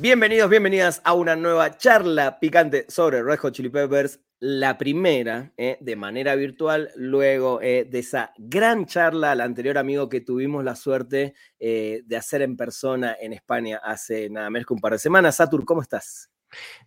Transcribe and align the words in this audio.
Bienvenidos, 0.00 0.48
bienvenidas 0.48 1.02
a 1.04 1.12
una 1.12 1.36
nueva 1.36 1.76
charla 1.76 2.40
picante 2.40 2.86
sobre 2.88 3.22
Red 3.22 3.36
Hot 3.40 3.52
Chili 3.52 3.68
Peppers, 3.68 4.18
la 4.38 4.78
primera 4.78 5.52
eh, 5.58 5.76
de 5.78 5.94
manera 5.94 6.34
virtual, 6.36 6.90
luego 6.96 7.60
eh, 7.60 7.84
de 7.84 7.98
esa 7.98 8.32
gran 8.38 8.86
charla, 8.86 9.32
al 9.32 9.42
anterior 9.42 9.76
amigo 9.76 10.08
que 10.08 10.22
tuvimos 10.22 10.64
la 10.64 10.74
suerte 10.74 11.34
eh, 11.58 12.00
de 12.06 12.16
hacer 12.16 12.40
en 12.40 12.56
persona 12.56 13.14
en 13.20 13.34
España 13.34 13.78
hace 13.84 14.30
nada 14.30 14.48
menos 14.48 14.66
que 14.66 14.72
un 14.72 14.80
par 14.80 14.92
de 14.92 15.00
semanas. 15.00 15.36
Satur, 15.36 15.66
¿cómo 15.66 15.82
estás? 15.82 16.29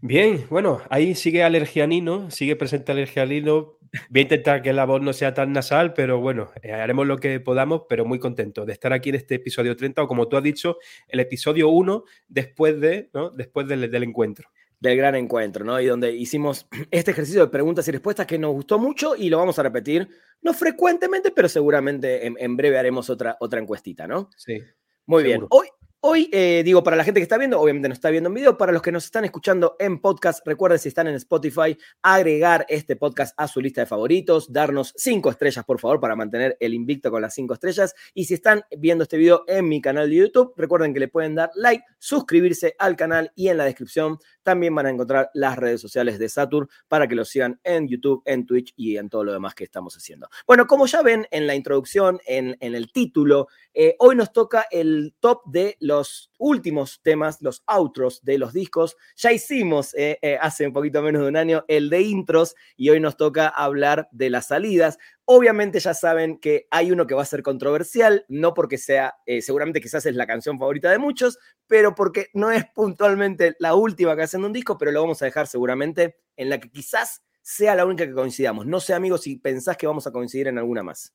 Bien, 0.02 0.46
bueno, 0.50 0.82
ahí 0.90 1.16
sigue 1.16 1.44
Alergianino, 1.44 2.30
sigue 2.32 2.56
presente 2.56 2.92
Alergianino. 2.92 3.78
Voy 4.10 4.20
a 4.20 4.24
intentar 4.24 4.62
que 4.62 4.74
la 4.74 4.86
voz 4.86 5.02
no 5.02 5.14
sea 5.14 5.34
tan 5.34 5.54
nasal, 5.54 5.94
pero 5.94 6.20
bueno, 6.20 6.52
eh, 6.62 6.74
haremos 6.74 7.06
lo 7.06 7.18
que 7.18 7.40
podamos, 7.40 7.84
pero 7.88 8.06
muy 8.06 8.20
contento 8.20 8.66
de 8.66 8.74
estar 8.74 8.92
aquí 8.92 9.10
en 9.10 9.16
este 9.16 9.36
episodio 9.36 9.76
30, 9.76 10.04
o 10.04 10.08
como 10.08 10.28
tú 10.28 10.36
has 10.36 10.44
dicho, 10.44 10.78
el 11.08 11.20
episodio 11.20 11.70
1 11.70 12.04
después, 12.28 12.80
de, 12.82 13.10
¿no? 13.14 13.30
después 13.30 13.68
del, 13.68 13.90
del 13.92 14.04
encuentro 14.04 14.50
del 14.80 14.98
gran 14.98 15.16
encuentro, 15.16 15.64
¿no? 15.64 15.80
Y 15.80 15.86
donde 15.86 16.12
hicimos 16.12 16.68
este 16.92 17.12
ejercicio 17.12 17.40
de 17.40 17.48
preguntas 17.48 17.88
y 17.88 17.92
respuestas 17.92 18.28
que 18.28 18.38
nos 18.38 18.52
gustó 18.52 18.78
mucho 18.78 19.16
y 19.16 19.30
lo 19.30 19.38
vamos 19.38 19.58
a 19.58 19.64
repetir, 19.64 20.10
no 20.42 20.54
frecuentemente, 20.54 21.32
pero 21.32 21.48
seguramente 21.48 22.28
en, 22.28 22.36
en 22.38 22.58
breve 22.58 22.78
haremos 22.78 23.10
otra, 23.10 23.38
otra 23.40 23.62
encuestita, 23.62 24.08
¿no? 24.08 24.30
Sí. 24.36 24.62
Muy 25.06 25.24
bien. 25.24 25.46
Hoy, 25.50 25.68
Hoy, 26.06 26.30
eh, 26.34 26.64
digo, 26.66 26.84
para 26.84 26.98
la 26.98 27.06
gente 27.06 27.22
que 27.22 27.24
está 27.24 27.38
viendo, 27.38 27.62
obviamente 27.62 27.88
no 27.88 27.94
está 27.94 28.10
viendo 28.10 28.28
en 28.28 28.34
video, 28.34 28.58
para 28.58 28.74
los 28.74 28.82
que 28.82 28.92
nos 28.92 29.06
están 29.06 29.24
escuchando 29.24 29.78
en 29.80 30.02
podcast, 30.02 30.46
recuerden 30.46 30.78
si 30.78 30.90
están 30.90 31.08
en 31.08 31.16
Spotify, 31.16 31.78
agregar 32.02 32.66
este 32.68 32.98
podcast 32.98 33.34
a 33.38 33.48
su 33.48 33.62
lista 33.62 33.80
de 33.80 33.88
favoritos, 33.88 34.52
darnos 34.52 34.94
cinco 34.98 35.30
estrellas, 35.30 35.64
por 35.64 35.80
favor, 35.80 36.02
para 36.02 36.18
mantener 36.18 36.58
el 36.60 36.74
invicto 36.74 37.10
con 37.10 37.22
las 37.22 37.34
cinco 37.34 37.54
estrellas. 37.54 37.96
Y 38.14 38.26
si 38.26 38.34
están 38.34 38.64
viendo 38.78 39.04
este 39.04 39.16
video 39.16 39.46
en 39.48 39.70
mi 39.70 39.80
canal 39.80 40.10
de 40.10 40.18
YouTube, 40.18 40.54
recuerden 40.58 40.94
que 40.94 41.00
le 41.00 41.08
pueden 41.08 41.36
dar 41.36 41.52
like, 41.56 41.86
suscribirse 42.00 42.76
al 42.80 42.98
canal 42.98 43.32
y 43.34 43.48
en 43.48 43.56
la 43.56 43.64
descripción 43.64 44.18
también 44.44 44.76
van 44.76 44.88
a 44.88 44.90
encontrar 44.90 45.30
las 45.34 45.58
redes 45.58 45.80
sociales 45.80 46.20
de 46.20 46.28
Saturn 46.28 46.68
para 46.90 47.08
que 47.08 47.16
lo 47.16 47.24
sigan 47.24 47.62
en 47.64 47.88
YouTube, 47.88 48.22
en 48.26 48.46
Twitch 48.46 48.74
y 48.76 48.98
en 48.98 49.08
todo 49.08 49.24
lo 49.24 49.32
demás 49.32 49.56
que 49.56 49.64
estamos 49.64 49.96
haciendo. 49.96 50.28
Bueno, 50.46 50.68
como 50.68 50.86
ya 50.86 51.02
ven 51.02 51.28
en 51.32 51.48
la 51.48 51.56
introducción, 51.56 52.20
en, 52.26 52.58
en 52.60 52.76
el 52.76 52.92
título, 52.92 53.48
eh, 53.74 53.96
hoy 54.00 54.18
nos 54.18 54.34
toca 54.34 54.66
el 54.70 55.16
top 55.22 55.44
de 55.46 55.78
los 55.80 55.93
últimos 56.38 57.02
temas, 57.02 57.42
los 57.42 57.64
outros 57.68 58.22
de 58.24 58.38
los 58.38 58.54
discos. 58.54 58.96
Ya 59.16 59.32
hicimos 59.32 59.94
eh, 59.96 60.18
eh, 60.22 60.38
hace 60.42 60.66
un 60.68 60.74
poquito 60.74 61.02
menos 61.02 61.22
de 61.22 61.28
un 61.28 61.38
año 61.38 61.66
el 61.68 61.90
de 61.90 62.02
intros 62.02 62.56
y 62.76 62.90
hoy 62.90 63.00
nos 63.00 63.18
toca 63.18 63.48
hablar 63.48 64.08
de 64.12 64.30
las 64.30 64.48
salidas. 64.48 64.98
Obviamente 65.26 65.80
ya 65.80 65.94
saben 65.94 66.38
que 66.40 66.68
hay 66.72 66.92
uno 66.92 67.08
que 67.08 67.16
va 67.16 67.22
a 67.22 67.26
ser 67.26 67.44
controversial, 67.44 68.26
no 68.28 68.54
porque 68.54 68.78
sea, 68.78 69.16
seguramente 69.42 69.80
quizás 69.80 70.06
es 70.06 70.16
la 70.16 70.28
canción 70.28 70.60
favorita 70.60 70.92
de 70.92 70.98
muchos, 70.98 71.38
pero 71.68 71.96
porque 71.96 72.28
no 72.34 72.52
es 72.52 72.66
puntualmente 72.76 73.56
la 73.60 73.74
última 73.76 74.16
canción 74.18 74.42
de 74.42 74.48
un 74.48 74.54
disco, 74.54 74.78
pero 74.78 74.92
lo 74.92 75.02
vamos 75.02 75.22
a 75.22 75.26
dejar 75.26 75.48
seguramente 75.48 76.18
en 76.36 76.50
la 76.50 76.60
que 76.60 76.70
quizás 76.70 77.22
sea 77.42 77.76
la 77.76 77.86
única 77.86 78.08
que 78.08 78.14
coincidamos. 78.14 78.66
No 78.66 78.80
sé, 78.80 78.94
amigos, 78.94 79.22
si 79.22 79.38
pensás 79.38 79.78
que 79.78 79.88
vamos 79.88 80.08
a 80.08 80.12
coincidir 80.12 80.48
en 80.48 80.58
alguna 80.58 80.82
más. 80.82 81.14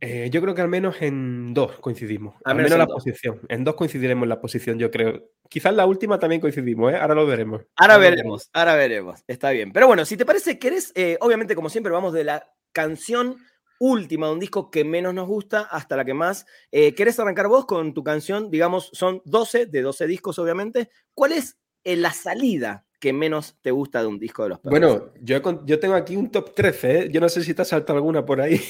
Eh, 0.00 0.28
yo 0.30 0.42
creo 0.42 0.54
que 0.54 0.60
al 0.60 0.68
menos 0.68 1.00
en 1.00 1.54
dos 1.54 1.78
coincidimos. 1.80 2.34
Al, 2.44 2.56
menos, 2.56 2.72
en 2.72 2.78
la 2.78 2.86
posición. 2.86 3.40
En 3.48 3.64
dos 3.64 3.76
coincidiremos 3.76 4.24
en 4.24 4.28
la 4.28 4.40
posición, 4.40 4.78
yo 4.78 4.90
creo. 4.90 5.30
Quizás 5.48 5.74
la 5.74 5.86
última 5.86 6.18
también 6.18 6.40
coincidimos, 6.40 6.92
¿eh? 6.92 6.96
Ahora 6.96 7.14
lo 7.14 7.26
veremos. 7.26 7.62
Ahora, 7.76 7.96
veremos, 7.96 8.50
ahora 8.52 8.74
veremos. 8.74 9.24
Está 9.26 9.50
bien. 9.50 9.72
Pero 9.72 9.86
bueno, 9.86 10.04
si 10.04 10.16
te 10.16 10.26
parece, 10.26 10.58
querés, 10.58 10.92
eh, 10.94 11.16
obviamente, 11.20 11.54
como 11.54 11.70
siempre, 11.70 11.92
vamos 11.92 12.12
de 12.12 12.24
la 12.24 12.52
canción 12.72 13.38
última 13.78 14.26
de 14.26 14.32
un 14.34 14.40
disco 14.40 14.70
que 14.70 14.84
menos 14.84 15.14
nos 15.14 15.26
gusta 15.26 15.62
hasta 15.62 15.96
la 15.96 16.04
que 16.04 16.14
más. 16.14 16.46
Eh, 16.70 16.94
¿Querés 16.94 17.18
arrancar 17.18 17.48
vos 17.48 17.64
con 17.64 17.94
tu 17.94 18.04
canción? 18.04 18.50
Digamos, 18.50 18.90
son 18.92 19.22
12 19.24 19.66
de 19.66 19.82
12 19.82 20.06
discos, 20.06 20.38
obviamente. 20.38 20.90
¿Cuál 21.14 21.32
es 21.32 21.56
la 21.84 22.12
salida 22.12 22.85
que 22.98 23.12
menos 23.12 23.56
te 23.62 23.70
gusta 23.70 24.00
de 24.00 24.06
un 24.06 24.18
disco 24.18 24.42
de 24.42 24.50
los 24.50 24.60
perros? 24.60 24.78
Bueno, 24.78 25.12
yo, 25.20 25.64
yo 25.64 25.78
tengo 25.78 25.94
aquí 25.94 26.16
un 26.16 26.30
top 26.30 26.54
13, 26.54 26.98
¿eh? 26.98 27.08
Yo 27.10 27.20
no 27.20 27.28
sé 27.28 27.42
si 27.42 27.54
te 27.54 27.62
ha 27.62 27.64
saltado 27.64 27.98
alguna 27.98 28.24
por 28.24 28.40
ahí. 28.40 28.60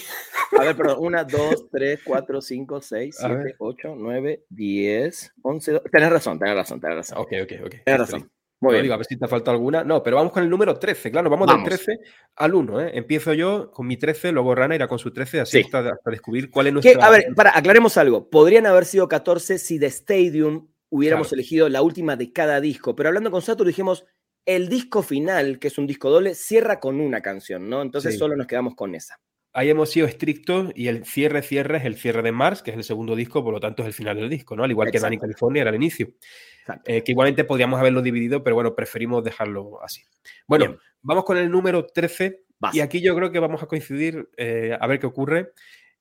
A 0.59 0.64
ver, 0.64 0.76
perdón, 0.76 0.97
1, 1.00 1.25
2, 1.25 1.70
3, 1.70 2.00
4, 2.04 2.41
5, 2.41 2.81
6, 2.81 3.16
7, 3.19 3.54
8, 3.59 3.94
9, 3.97 4.44
10, 4.48 5.34
11, 5.42 5.72
12. 5.72 5.88
Tenés 5.91 6.10
razón, 6.10 6.38
tenés 6.38 6.54
razón, 6.54 6.81
tenés 6.81 6.97
razón. 6.97 7.19
Ok, 7.19 7.32
ok, 7.42 7.53
ok. 7.66 7.75
Tenés 7.84 8.00
razón. 8.00 8.31
Muy 8.60 8.72
bien. 8.72 8.82
Digo, 8.84 8.94
a 8.94 8.97
ver 8.97 9.06
si 9.06 9.19
te 9.19 9.25
ha 9.25 9.28
faltado 9.28 9.56
alguna. 9.56 9.84
No, 9.84 10.03
pero 10.03 10.16
vamos 10.16 10.32
con 10.32 10.42
el 10.42 10.48
número 10.48 10.78
13, 10.78 11.10
claro, 11.10 11.28
vamos, 11.28 11.47
vamos. 11.47 11.69
del 11.69 11.76
13 11.76 11.98
al 12.36 12.54
1. 12.54 12.81
¿eh? 12.81 12.91
Empiezo 12.94 13.34
yo 13.34 13.70
con 13.70 13.86
mi 13.86 13.97
13, 13.97 14.32
luego 14.32 14.54
Rana 14.54 14.75
irá 14.75 14.88
con 14.88 14.98
su 14.98 15.12
13, 15.12 15.41
así 15.41 15.59
sí. 15.59 15.65
hasta, 15.65 15.91
hasta, 15.91 16.10
descubrir 16.10 16.50
cuál 16.50 16.69
es 16.69 16.72
nuestra. 16.72 17.06
A 17.06 17.10
ver, 17.10 17.26
para, 17.34 17.56
aclaremos 17.56 17.97
algo. 17.98 18.31
Podrían 18.31 18.66
haber 18.66 18.86
sido 18.86 19.09
14 19.09 19.59
si 19.59 19.78
The 19.78 19.86
Stadium 19.86 20.69
hubiéramos 20.91 21.28
claro. 21.28 21.41
elegido 21.41 21.69
la 21.69 21.82
última 21.82 22.16
de 22.16 22.32
cada 22.32 22.60
disco, 22.60 22.94
pero 22.97 23.08
hablando 23.08 23.30
con 23.30 23.42
Saturn 23.42 23.69
dijimos, 23.69 24.06
el 24.47 24.69
disco 24.69 25.02
final, 25.02 25.58
que 25.58 25.69
es 25.69 25.78
un 25.78 25.86
disco 25.86 26.08
doble, 26.08 26.34
cierra 26.34 26.78
con 26.80 27.00
una 27.00 27.20
canción, 27.20 27.69
¿no? 27.69 27.82
Entonces 27.82 28.12
sí. 28.14 28.19
solo 28.19 28.36
nos 28.36 28.47
quedamos 28.47 28.74
con 28.74 28.94
esa. 28.94 29.20
Ahí 29.52 29.70
hemos 29.70 29.91
sido 29.91 30.06
estrictos 30.06 30.70
y 30.74 30.88
el 30.88 31.04
cierre, 31.06 31.42
cierre 31.42 31.78
es 31.78 31.84
el 31.86 31.97
cierre 31.97 32.22
de 32.22 32.30
Mars, 32.30 32.62
que 32.62 32.70
es 32.70 32.76
el 32.76 32.84
segundo 32.84 33.16
disco, 33.16 33.42
por 33.42 33.54
lo 33.54 33.60
tanto 33.60 33.82
es 33.82 33.88
el 33.88 33.94
final 33.94 34.16
del 34.16 34.28
disco, 34.28 34.54
¿no? 34.54 34.64
Al 34.64 34.70
igual 34.70 34.88
Exacto. 34.88 35.00
que 35.00 35.06
Danny 35.06 35.19
California 35.19 35.62
era 35.62 35.70
el 35.70 35.76
inicio. 35.76 36.08
Eh, 36.84 37.03
que 37.03 37.12
igualmente 37.12 37.44
podríamos 37.44 37.80
haberlo 37.80 38.03
dividido, 38.03 38.42
pero 38.42 38.54
bueno, 38.54 38.74
preferimos 38.74 39.24
dejarlo 39.24 39.82
así. 39.82 40.03
Bueno, 40.47 40.66
Bien. 40.66 40.78
vamos 41.00 41.24
con 41.24 41.38
el 41.38 41.50
número 41.50 41.86
13 41.86 42.44
Vas. 42.58 42.74
y 42.74 42.80
aquí 42.80 43.00
yo 43.00 43.14
creo 43.14 43.30
que 43.30 43.38
vamos 43.38 43.62
a 43.62 43.66
coincidir 43.66 44.28
eh, 44.36 44.76
a 44.78 44.86
ver 44.86 44.98
qué 44.98 45.06
ocurre. 45.06 45.53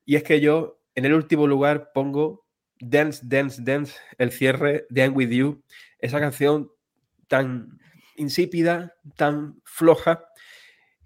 Y 0.04 0.16
es 0.18 0.24
que 0.24 0.42
yo 0.42 0.82
en 0.94 1.06
el 1.06 1.14
último 1.14 1.48
lugar 1.48 1.92
pongo 1.94 2.45
Dance, 2.80 3.22
Dance, 3.24 3.62
Dance, 3.62 3.96
el 4.18 4.32
cierre 4.32 4.86
de 4.90 5.02
I'm 5.02 5.16
With 5.16 5.30
You, 5.30 5.64
esa 6.00 6.20
canción 6.20 6.72
tan 7.28 7.80
insípida, 8.16 8.96
tan 9.16 9.62
floja, 9.64 10.26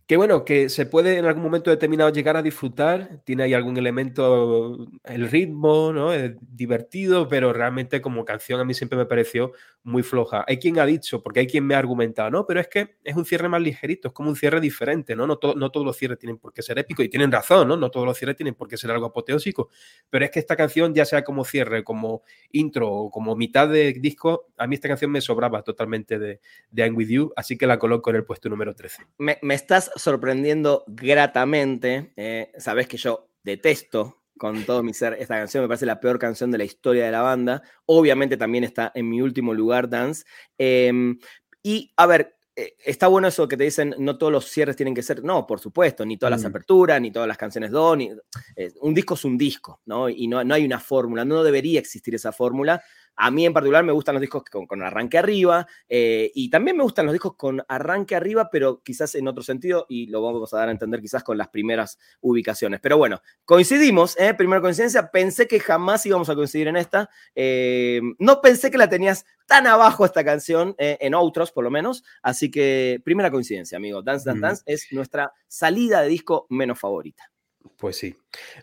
que 0.09 0.17
bueno, 0.17 0.43
que 0.43 0.69
se 0.69 0.87
puede 0.87 1.19
en 1.19 1.25
algún 1.25 1.43
momento 1.43 1.69
determinado 1.69 2.09
llegar 2.09 2.35
a 2.35 2.41
disfrutar, 2.41 3.21
tiene 3.25 3.43
ahí 3.43 3.53
algún 3.53 3.77
elemento, 3.77 4.87
el 5.03 5.29
ritmo, 5.29 5.93
¿no? 5.93 6.11
Es 6.11 6.31
divertido, 6.41 7.27
pero 7.27 7.53
realmente 7.53 8.01
como 8.01 8.25
canción 8.25 8.59
a 8.59 8.65
mí 8.65 8.73
siempre 8.73 8.97
me 8.97 9.05
pareció 9.05 9.51
muy 9.83 10.01
floja. 10.01 10.43
Hay 10.47 10.57
quien 10.57 10.79
ha 10.79 10.85
dicho, 10.87 11.21
porque 11.21 11.41
hay 11.41 11.45
quien 11.45 11.63
me 11.63 11.75
ha 11.75 11.77
argumentado, 11.77 12.31
no, 12.31 12.47
pero 12.47 12.59
es 12.59 12.67
que 12.67 12.95
es 13.03 13.15
un 13.15 13.23
cierre 13.23 13.49
más 13.49 13.61
ligerito, 13.61 14.07
es 14.07 14.13
como 14.15 14.29
un 14.29 14.35
cierre 14.35 14.59
diferente, 14.59 15.15
¿no? 15.15 15.27
No, 15.27 15.37
to 15.37 15.53
no 15.53 15.69
todos 15.69 15.85
los 15.85 15.95
cierres 15.95 16.17
tienen 16.17 16.39
por 16.39 16.53
qué 16.53 16.63
ser 16.63 16.79
épicos 16.79 17.05
y 17.05 17.09
tienen 17.09 17.31
razón, 17.31 17.67
¿no? 17.67 17.77
No 17.77 17.91
todos 17.91 18.07
los 18.07 18.17
cierres 18.17 18.35
tienen 18.35 18.55
por 18.55 18.67
qué 18.67 18.77
ser 18.77 18.89
algo 18.89 19.05
apoteósico, 19.05 19.69
pero 20.09 20.25
es 20.25 20.31
que 20.31 20.39
esta 20.39 20.55
canción, 20.55 20.91
ya 20.95 21.05
sea 21.05 21.23
como 21.23 21.45
cierre, 21.45 21.83
como 21.83 22.23
intro 22.51 22.91
o 22.91 23.11
como 23.11 23.35
mitad 23.35 23.69
de 23.69 23.93
disco, 23.93 24.47
a 24.57 24.65
mí 24.65 24.73
esta 24.73 24.87
canción 24.87 25.11
me 25.11 25.21
sobraba 25.21 25.61
totalmente 25.61 26.17
de, 26.17 26.39
de 26.71 26.83
I'm 26.83 26.97
With 26.97 27.09
You, 27.09 27.31
así 27.35 27.59
que 27.59 27.67
la 27.67 27.77
coloco 27.77 28.09
en 28.09 28.15
el 28.15 28.23
puesto 28.23 28.49
número 28.49 28.73
13. 28.73 29.03
Me, 29.19 29.37
me 29.43 29.53
estás 29.53 29.91
sorprendiendo 29.99 30.83
gratamente. 30.87 32.13
Eh, 32.15 32.51
Sabes 32.57 32.87
que 32.87 32.97
yo 32.97 33.29
detesto 33.43 34.23
con 34.37 34.63
todo 34.63 34.81
mi 34.83 34.93
ser 34.93 35.17
esta 35.19 35.35
canción, 35.35 35.63
me 35.63 35.67
parece 35.67 35.85
la 35.85 35.99
peor 35.99 36.17
canción 36.17 36.49
de 36.49 36.57
la 36.57 36.63
historia 36.63 37.05
de 37.05 37.11
la 37.11 37.21
banda. 37.21 37.61
Obviamente 37.85 38.37
también 38.37 38.63
está 38.63 38.91
en 38.95 39.09
mi 39.09 39.21
último 39.21 39.53
lugar, 39.53 39.89
Dance. 39.89 40.23
Eh, 40.57 41.15
y 41.61 41.91
a 41.97 42.05
ver, 42.05 42.39
eh, 42.59 42.75
está 42.83 43.07
bueno 43.07 43.29
eso 43.29 43.47
que 43.47 43.55
te 43.55 43.63
dicen, 43.63 43.95
no 43.99 44.17
todos 44.17 44.33
los 44.33 44.45
cierres 44.49 44.75
tienen 44.75 44.93
que 44.93 45.01
ser, 45.01 45.23
no, 45.23 45.47
por 45.47 45.61
supuesto, 45.61 46.05
ni 46.05 46.17
todas 46.17 46.31
mm. 46.31 46.35
las 46.35 46.45
aperturas, 46.49 46.99
ni 46.99 47.09
todas 47.09 47.25
las 47.25 47.37
canciones 47.37 47.71
do, 47.71 47.95
ni, 47.95 48.11
eh, 48.55 48.73
un 48.81 48.93
disco 48.93 49.13
es 49.13 49.23
un 49.23 49.37
disco, 49.37 49.79
¿no? 49.85 50.09
Y 50.09 50.27
no, 50.27 50.43
no 50.43 50.53
hay 50.55 50.65
una 50.65 50.79
fórmula, 50.81 51.23
no 51.23 51.41
debería 51.41 51.79
existir 51.79 52.15
esa 52.15 52.33
fórmula. 52.33 52.83
A 53.21 53.31
mí 53.31 53.45
en 53.45 53.51
particular 53.51 53.83
me 53.83 53.91
gustan 53.91 54.15
los 54.15 54.21
discos 54.21 54.45
con, 54.45 54.65
con 54.65 54.81
arranque 54.81 55.17
arriba 55.17 55.67
eh, 55.89 56.31
y 56.33 56.49
también 56.49 56.77
me 56.77 56.83
gustan 56.83 57.05
los 57.05 57.11
discos 57.11 57.35
con 57.35 57.61
arranque 57.67 58.15
arriba, 58.15 58.49
pero 58.49 58.81
quizás 58.81 59.13
en 59.15 59.27
otro 59.27 59.43
sentido 59.43 59.85
y 59.89 60.07
lo 60.07 60.21
vamos 60.21 60.53
a 60.53 60.57
dar 60.57 60.69
a 60.69 60.71
entender 60.71 61.01
quizás 61.01 61.21
con 61.21 61.37
las 61.37 61.49
primeras 61.49 61.99
ubicaciones. 62.21 62.79
Pero 62.79 62.97
bueno, 62.97 63.21
coincidimos, 63.43 64.17
¿eh? 64.17 64.33
primera 64.33 64.61
coincidencia, 64.61 65.11
pensé 65.11 65.49
que 65.49 65.59
jamás 65.59 66.05
íbamos 66.05 66.29
a 66.29 66.35
coincidir 66.35 66.69
en 66.69 66.77
esta. 66.77 67.09
Eh, 67.35 67.99
no 68.19 68.39
pensé 68.39 68.71
que 68.71 68.77
la 68.77 68.87
tenías 68.87 69.25
tan 69.45 69.67
abajo 69.67 70.05
esta 70.05 70.23
canción, 70.23 70.75
eh, 70.77 70.97
en 71.01 71.13
otros 71.13 71.51
por 71.51 71.65
lo 71.65 71.71
menos. 71.71 72.05
Así 72.21 72.49
que 72.49 73.01
primera 73.03 73.29
coincidencia, 73.31 73.77
amigo. 73.77 74.01
Dance, 74.01 74.29
Dance, 74.29 74.39
mm. 74.39 74.41
Dance 74.41 74.63
es 74.65 74.87
nuestra 74.91 75.33
salida 75.49 76.01
de 76.01 76.07
disco 76.07 76.47
menos 76.49 76.79
favorita. 76.79 77.29
Pues 77.77 77.97
sí. 77.97 78.15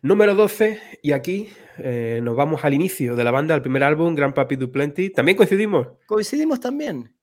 Número 0.03 0.35
12, 0.35 0.81
y 1.03 1.13
aquí 1.13 1.49
eh, 1.79 2.21
nos 2.23 2.37
vamos 2.37 2.65
al 2.65 2.75
inicio 2.75 3.17
de 3.17 3.25
la 3.25 3.31
banda, 3.31 3.55
al 3.55 3.63
primer 3.63 3.83
álbum, 3.83 4.15
Grand 4.15 4.35
Papi 4.35 4.57
Du 4.57 4.71
Plenty. 4.71 5.11
¿También 5.11 5.37
coincidimos? 5.37 5.89
Coincidimos 6.07 6.61
también. 6.61 7.15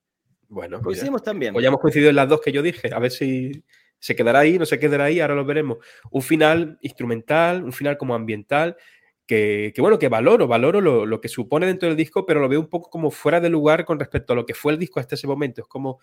Bueno, 0.48 0.82
coincidimos 0.82 1.22
mira. 1.22 1.32
también. 1.32 1.54
Pues 1.54 1.64
ya 1.64 1.70
hemos 1.70 1.82
coincidido 1.82 2.10
en 2.10 2.16
las 2.16 2.30
dos 2.30 2.42
que 2.42 2.52
yo 2.52 2.62
dije. 2.62 2.94
A 2.94 3.00
ver 3.00 3.12
si 3.12 3.64
se 4.00 4.16
quedará 4.16 4.40
ahí, 4.40 4.60
no 4.60 4.66
se 4.66 4.80
quedará 4.80 5.06
ahí, 5.06 5.20
ahora 5.20 5.36
lo 5.36 5.46
veremos. 5.46 5.78
Un 6.12 6.22
final 6.22 6.78
instrumental, 6.82 7.64
un 7.64 7.74
final 7.74 7.98
como 7.98 8.14
ambiental, 8.14 8.76
que, 9.26 9.72
que 9.74 9.82
bueno, 9.82 9.98
que 9.98 10.10
valoro, 10.10 10.48
valoro 10.48 10.82
lo, 10.82 11.06
lo, 11.06 11.22
que 11.22 11.30
supone 11.30 11.66
dentro 11.66 11.88
del 11.88 11.98
disco, 11.98 12.26
pero 12.26 12.40
lo 12.40 12.50
veo 12.50 12.60
un 12.60 12.70
poco 12.70 12.90
como 12.90 13.10
fuera 13.10 13.40
de 13.40 13.50
lugar 13.50 13.86
con 13.86 14.00
respecto 14.00 14.34
a 14.34 14.36
lo 14.36 14.46
que 14.46 14.54
fue 14.54 14.74
el 14.74 14.80
disco 14.80 15.00
hasta 15.00 15.16
ese 15.16 15.28
momento. 15.28 15.62
Es 15.62 15.68
como. 15.68 16.00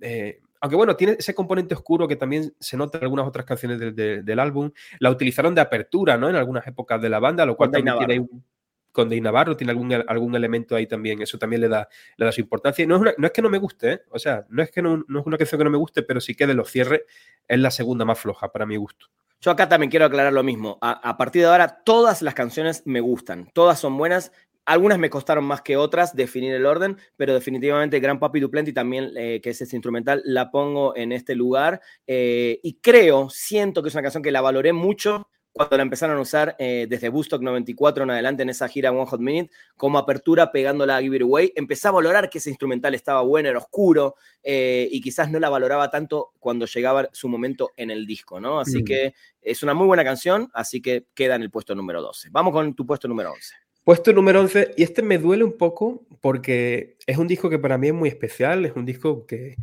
Eh, 0.00 0.40
aunque 0.60 0.76
bueno, 0.76 0.94
tiene 0.94 1.16
ese 1.18 1.34
componente 1.34 1.74
oscuro 1.74 2.06
que 2.06 2.16
también 2.16 2.54
se 2.60 2.76
nota 2.76 2.98
en 2.98 3.04
algunas 3.04 3.26
otras 3.26 3.46
canciones 3.46 3.78
de, 3.78 3.92
de, 3.92 4.22
del 4.22 4.38
álbum. 4.38 4.70
La 4.98 5.10
utilizaron 5.10 5.54
de 5.54 5.62
apertura, 5.62 6.18
¿no? 6.18 6.28
En 6.28 6.36
algunas 6.36 6.66
épocas 6.66 7.00
de 7.00 7.08
la 7.08 7.18
banda, 7.18 7.46
lo 7.46 7.56
cual 7.56 7.70
también 7.70 7.96
tiene 7.96 8.20
un... 8.20 8.44
con 8.92 9.08
Navarro, 9.08 9.56
tiene 9.56 9.70
algún, 9.70 9.92
algún 9.92 10.34
elemento 10.36 10.76
ahí 10.76 10.86
también, 10.86 11.22
eso 11.22 11.38
también 11.38 11.62
le 11.62 11.68
da, 11.68 11.88
le 12.16 12.26
da 12.26 12.32
su 12.32 12.42
importancia. 12.42 12.86
No 12.86 12.96
es, 12.96 13.14
no 13.16 13.26
es 13.26 13.32
que 13.32 13.42
no 13.42 13.48
me 13.48 13.58
guste, 13.58 13.92
¿eh? 13.92 14.00
o 14.10 14.18
sea, 14.18 14.44
no 14.50 14.62
es 14.62 14.70
que 14.70 14.82
no, 14.82 15.02
no, 15.08 15.20
es 15.20 15.26
una 15.26 15.38
canción 15.38 15.58
que 15.58 15.64
no 15.64 15.70
me 15.70 15.78
guste, 15.78 16.02
pero 16.02 16.20
sí 16.20 16.34
que 16.34 16.46
de 16.46 16.54
los 16.54 16.70
cierres 16.70 17.02
es 17.48 17.58
la 17.58 17.70
segunda 17.70 18.04
más 18.04 18.18
floja 18.18 18.52
para 18.52 18.66
mi 18.66 18.76
gusto. 18.76 19.06
Yo 19.40 19.50
acá 19.50 19.66
también 19.66 19.88
quiero 19.88 20.04
aclarar 20.04 20.34
lo 20.34 20.42
mismo. 20.42 20.76
A, 20.82 20.90
a, 21.08 21.16
partir 21.16 21.40
de 21.40 21.48
ahora, 21.48 21.82
todas 21.82 22.20
las 22.20 22.34
canciones 22.34 22.82
me 22.84 23.00
gustan, 23.00 23.48
todas 23.54 23.80
son 23.80 23.96
buenas. 23.96 24.32
Algunas 24.66 24.98
me 24.98 25.10
costaron 25.10 25.44
más 25.44 25.62
que 25.62 25.76
otras 25.76 26.14
definir 26.14 26.54
el 26.54 26.66
orden, 26.66 26.96
pero 27.16 27.34
definitivamente 27.34 27.98
Gran 27.98 28.18
Papi 28.18 28.40
Duplanti 28.40 28.72
también, 28.72 29.10
eh, 29.16 29.40
que 29.42 29.50
es 29.50 29.60
este 29.60 29.76
instrumental, 29.76 30.22
la 30.24 30.50
pongo 30.50 30.96
en 30.96 31.12
este 31.12 31.34
lugar. 31.34 31.80
Eh, 32.06 32.60
y 32.62 32.74
creo, 32.74 33.30
siento 33.30 33.82
que 33.82 33.88
es 33.88 33.94
una 33.94 34.02
canción 34.02 34.22
que 34.22 34.30
la 34.30 34.40
valoré 34.40 34.72
mucho 34.72 35.28
cuando 35.52 35.76
la 35.76 35.82
empezaron 35.82 36.16
a 36.16 36.20
usar 36.20 36.54
eh, 36.58 36.86
desde 36.88 37.08
Bustock 37.08 37.42
94 37.42 38.04
en 38.04 38.10
adelante 38.10 38.42
en 38.42 38.50
esa 38.50 38.68
gira 38.68 38.92
One 38.92 39.06
Hot 39.06 39.20
Minute, 39.20 39.50
como 39.76 39.98
apertura 39.98 40.52
pegándola 40.52 40.96
a 40.96 41.02
Give 41.02 41.16
It 41.16 41.22
Away, 41.22 41.52
empecé 41.56 41.88
a 41.88 41.92
valorar 41.92 42.30
que 42.30 42.38
ese 42.38 42.50
instrumental 42.50 42.94
estaba 42.94 43.22
bueno, 43.22 43.48
era 43.48 43.58
oscuro, 43.58 44.14
eh, 44.42 44.88
y 44.90 45.00
quizás 45.00 45.30
no 45.30 45.40
la 45.40 45.48
valoraba 45.48 45.90
tanto 45.90 46.32
cuando 46.38 46.66
llegaba 46.66 47.08
su 47.12 47.28
momento 47.28 47.72
en 47.76 47.90
el 47.90 48.06
disco, 48.06 48.40
¿no? 48.40 48.60
Así 48.60 48.82
mm. 48.82 48.84
que 48.84 49.14
es 49.40 49.62
una 49.62 49.74
muy 49.74 49.86
buena 49.86 50.04
canción, 50.04 50.48
así 50.54 50.80
que 50.80 51.06
queda 51.14 51.34
en 51.34 51.42
el 51.42 51.50
puesto 51.50 51.74
número 51.74 52.00
12. 52.00 52.28
Vamos 52.30 52.52
con 52.52 52.74
tu 52.74 52.86
puesto 52.86 53.08
número 53.08 53.32
11. 53.32 53.69
Puesto 53.90 54.12
número 54.12 54.38
11, 54.38 54.74
y 54.76 54.84
este 54.84 55.02
me 55.02 55.18
duele 55.18 55.42
un 55.42 55.58
poco 55.58 56.06
porque 56.20 56.96
es 57.08 57.18
un 57.18 57.26
disco 57.26 57.50
que 57.50 57.58
para 57.58 57.76
mí 57.76 57.88
es 57.88 57.92
muy 57.92 58.08
especial, 58.08 58.64
es 58.64 58.76
un 58.76 58.84
disco 58.84 59.26
que, 59.26 59.56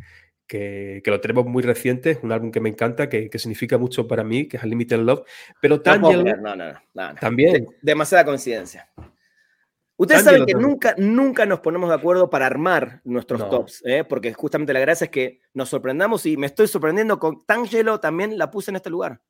que, 0.46 1.00
lo 1.06 1.18
tenemos 1.18 1.46
muy 1.46 1.62
reciente, 1.62 2.10
es 2.10 2.18
un 2.22 2.30
álbum 2.32 2.50
que 2.50 2.60
me 2.60 2.68
encanta, 2.68 3.08
que, 3.08 3.30
significa 3.38 3.78
mucho 3.78 4.06
para 4.06 4.24
mí, 4.24 4.46
que 4.46 4.58
es 4.58 4.62
Unlimited 4.62 4.98
Love, 4.98 5.22
pero 5.62 5.80
también... 5.80 6.42
No, 6.42 6.54
no, 6.54 6.74
no, 6.92 7.14
también... 7.14 7.68
demasiada 7.80 8.26
coincidencia. 8.26 8.90
Ustedes 9.96 10.24
saben 10.24 10.44
que 10.44 10.52
nunca, 10.52 10.94
nunca 10.98 11.46
nos 11.46 11.60
ponemos 11.60 11.88
de 11.88 11.94
acuerdo 11.94 12.28
para 12.28 12.44
armar 12.44 13.00
nuestros 13.04 13.48
tops, 13.48 13.82
¿eh? 13.86 14.04
porque 14.04 14.34
justamente 14.34 14.74
la 14.74 14.80
gracia 14.80 15.06
es 15.06 15.10
que 15.10 15.40
nos 15.54 15.70
sorprendamos 15.70 16.26
y 16.26 16.36
me 16.36 16.48
estoy 16.48 16.68
sorprendiendo 16.68 17.18
con 17.18 17.46
Tangelo 17.46 17.98
también 17.98 18.36
la 18.36 18.50
puse 18.50 18.72
en 18.72 18.76
este 18.76 18.90
lugar. 18.90 19.22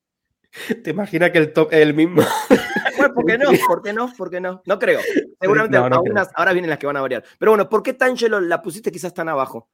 ¿Te 0.83 0.91
imaginas 0.91 1.31
que 1.31 1.39
el 1.39 1.53
top 1.53 1.73
es 1.73 1.81
el 1.81 1.95
mismo? 1.95 2.23
bueno, 2.97 3.15
¿por 3.15 3.27
qué 3.27 3.39
no? 3.39 3.51
¿Por 3.67 3.83
qué 3.83 3.93
no? 3.93 4.13
¿Por 4.17 4.31
qué 4.31 4.41
no? 4.41 4.63
No 4.67 4.79
creo. 4.79 5.01
Seguramente 5.41 5.77
ahora 5.77 6.53
vienen 6.53 6.71
las 6.71 6.79
que 6.79 6.87
van 6.87 6.97
a 6.97 7.01
variar. 7.01 7.25
Pero 7.39 7.53
bueno, 7.53 7.69
¿por 7.69 7.83
qué 7.83 7.95
Tangelo 7.95 8.41
la 8.41 8.63
pusiste 8.63 8.91
quizás 8.91 9.15
tan 9.15 9.29
abajo? 9.29 9.71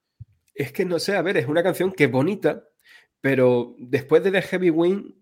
Es 0.54 0.72
que 0.72 0.84
no 0.84 0.98
sé, 0.98 1.16
a 1.16 1.22
ver, 1.22 1.36
es 1.36 1.48
una 1.48 1.62
canción 1.62 1.92
que 1.92 2.04
es 2.04 2.10
bonita, 2.10 2.64
pero 3.20 3.74
después 3.78 4.22
de 4.22 4.30
The 4.30 4.42
Heavy 4.42 4.70
Wing, 4.70 5.14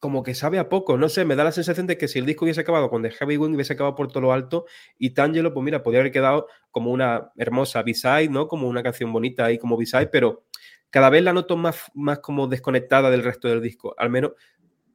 como 0.00 0.22
que 0.22 0.34
sabe 0.34 0.58
a 0.58 0.70
poco, 0.70 0.96
no 0.96 1.10
sé, 1.10 1.26
me 1.26 1.36
da 1.36 1.44
la 1.44 1.52
sensación 1.52 1.86
de 1.86 1.98
que 1.98 2.08
si 2.08 2.18
el 2.18 2.24
disco 2.24 2.46
hubiese 2.46 2.62
acabado 2.62 2.88
con 2.88 3.02
The 3.02 3.10
Heavy 3.10 3.36
Wing, 3.36 3.54
hubiese 3.54 3.74
acabado 3.74 3.94
por 3.94 4.08
todo 4.08 4.22
lo 4.22 4.32
alto, 4.32 4.64
y 4.96 5.10
Tangelo, 5.10 5.52
pues 5.52 5.62
mira, 5.62 5.82
podría 5.82 6.00
haber 6.00 6.12
quedado 6.12 6.46
como 6.70 6.90
una 6.92 7.30
hermosa 7.36 7.82
B-side, 7.82 8.30
¿no? 8.30 8.48
Como 8.48 8.68
una 8.68 8.82
canción 8.82 9.12
bonita 9.12 9.44
ahí 9.44 9.58
como 9.58 9.76
B-side, 9.76 10.06
pero 10.06 10.44
cada 10.88 11.10
vez 11.10 11.22
la 11.22 11.34
noto 11.34 11.58
más, 11.58 11.90
más 11.94 12.20
como 12.20 12.46
desconectada 12.46 13.10
del 13.10 13.22
resto 13.22 13.48
del 13.48 13.60
disco, 13.60 13.94
al 13.98 14.08
menos 14.08 14.32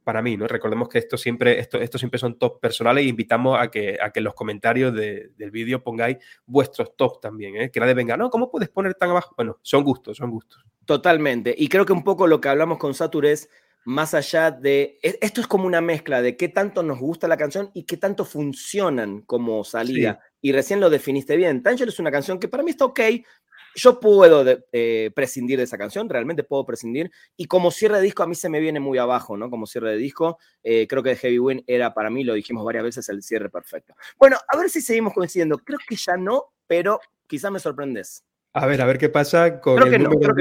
para 0.06 0.22
mí, 0.22 0.38
¿no? 0.38 0.48
Recordemos 0.48 0.88
que 0.88 1.00
esto 1.00 1.18
siempre, 1.18 1.60
esto, 1.60 1.82
esto 1.82 1.98
siempre 1.98 2.20
son 2.20 2.38
top 2.40 2.62
personales 2.62 3.04
e 3.04 3.08
invitamos 3.10 3.60
a 3.60 3.70
que, 3.70 3.98
a 4.02 4.12
que 4.12 4.20
en 4.20 4.24
los 4.24 4.36
comentarios 4.36 4.94
del 4.94 5.52
vídeo 5.52 5.84
pongáis 5.84 6.18
vuestros 6.46 6.96
top 6.96 7.20
también, 7.20 7.58
¿eh? 7.58 7.72
Que 7.72 7.80
nadie 7.80 7.96
venga, 7.96 8.16
no, 8.16 8.30
¿cómo 8.30 8.50
puedes 8.50 8.70
poner 8.70 8.94
tan 8.94 9.10
abajo? 9.10 9.34
Bueno, 9.36 9.60
son 9.64 9.84
gustos, 9.84 10.16
son 10.16 10.30
gustos. 10.30 10.64
Totalmente. 10.86 11.54
Y 11.58 11.68
creo 11.68 11.86
que 11.86 11.92
un 11.92 12.04
poco 12.04 12.28
lo 12.28 12.40
que 12.40 12.48
hablamos 12.48 12.78
con 12.78 12.94
Satur 12.94 13.26
es 13.26 13.50
más 13.84 14.14
allá 14.14 14.52
de. 14.52 15.00
E, 15.02 15.18
esto 15.22 15.42
es 15.42 15.48
como 15.48 15.66
una 15.66 15.82
mezcla 15.82 16.22
de 16.22 16.38
qué 16.38 16.50
tanto 16.50 16.84
nos 16.84 17.00
gusta 17.00 17.28
la 17.28 17.38
canción 17.38 17.72
y 17.74 17.84
qué 17.84 17.98
tanto 17.98 18.26
funcionan 18.26 19.22
como 19.22 19.64
salida. 19.64 20.20
Y 20.40 20.52
recién 20.52 20.80
lo 20.80 20.92
definiste 20.92 21.36
bien. 21.36 21.64
Tanger 21.64 21.88
es 21.88 22.00
una 22.00 22.12
canción 22.12 22.40
que 22.40 22.48
para 22.48 22.64
mí 22.64 22.72
está 22.72 22.86
ok, 22.86 23.00
yo 23.76 24.00
puedo 24.00 24.46
eh, 24.72 25.12
prescindir 25.14 25.58
de 25.58 25.66
esa 25.66 25.78
canción, 25.78 26.10
realmente 26.10 26.44
puedo 26.44 26.66
prescindir. 26.66 27.12
Y 27.36 27.46
como 27.46 27.72
cierre 27.72 27.98
de 27.98 28.04
disco, 28.04 28.24
a 28.24 28.28
mí 28.28 28.36
se 28.36 28.50
me 28.50 28.60
viene 28.60 28.80
muy 28.80 28.98
abajo, 28.98 29.38
¿no? 29.38 29.50
Como 29.50 29.68
cierre 29.68 29.92
de 29.92 29.98
disco, 29.98 30.40
eh, 30.64 30.88
creo 30.88 31.04
que 31.04 31.16
Heavy 31.16 31.40
Win 31.40 31.64
era 31.68 31.94
para 31.94 32.10
mí, 32.10 32.24
lo 32.24 32.34
dijimos 32.34 32.66
varias 32.66 32.86
veces, 32.86 33.08
el 33.10 33.22
cierre 33.22 33.50
perfecto. 33.50 33.94
Bueno, 34.18 34.38
a 34.48 34.58
ver 34.58 34.70
si 34.70 34.82
seguimos 34.82 35.14
coincidiendo. 35.14 35.58
Creo 35.58 35.80
que 35.88 35.96
ya 35.96 36.16
no, 36.16 36.54
pero 36.66 37.00
quizás 37.28 37.52
me 37.52 37.60
sorprendes. 37.60 38.24
A 38.54 38.66
ver, 38.66 38.82
a 38.82 38.86
ver 38.86 38.98
qué 38.98 39.10
pasa 39.10 39.60
con 39.60 39.94
el 39.94 40.04
número 40.04 40.34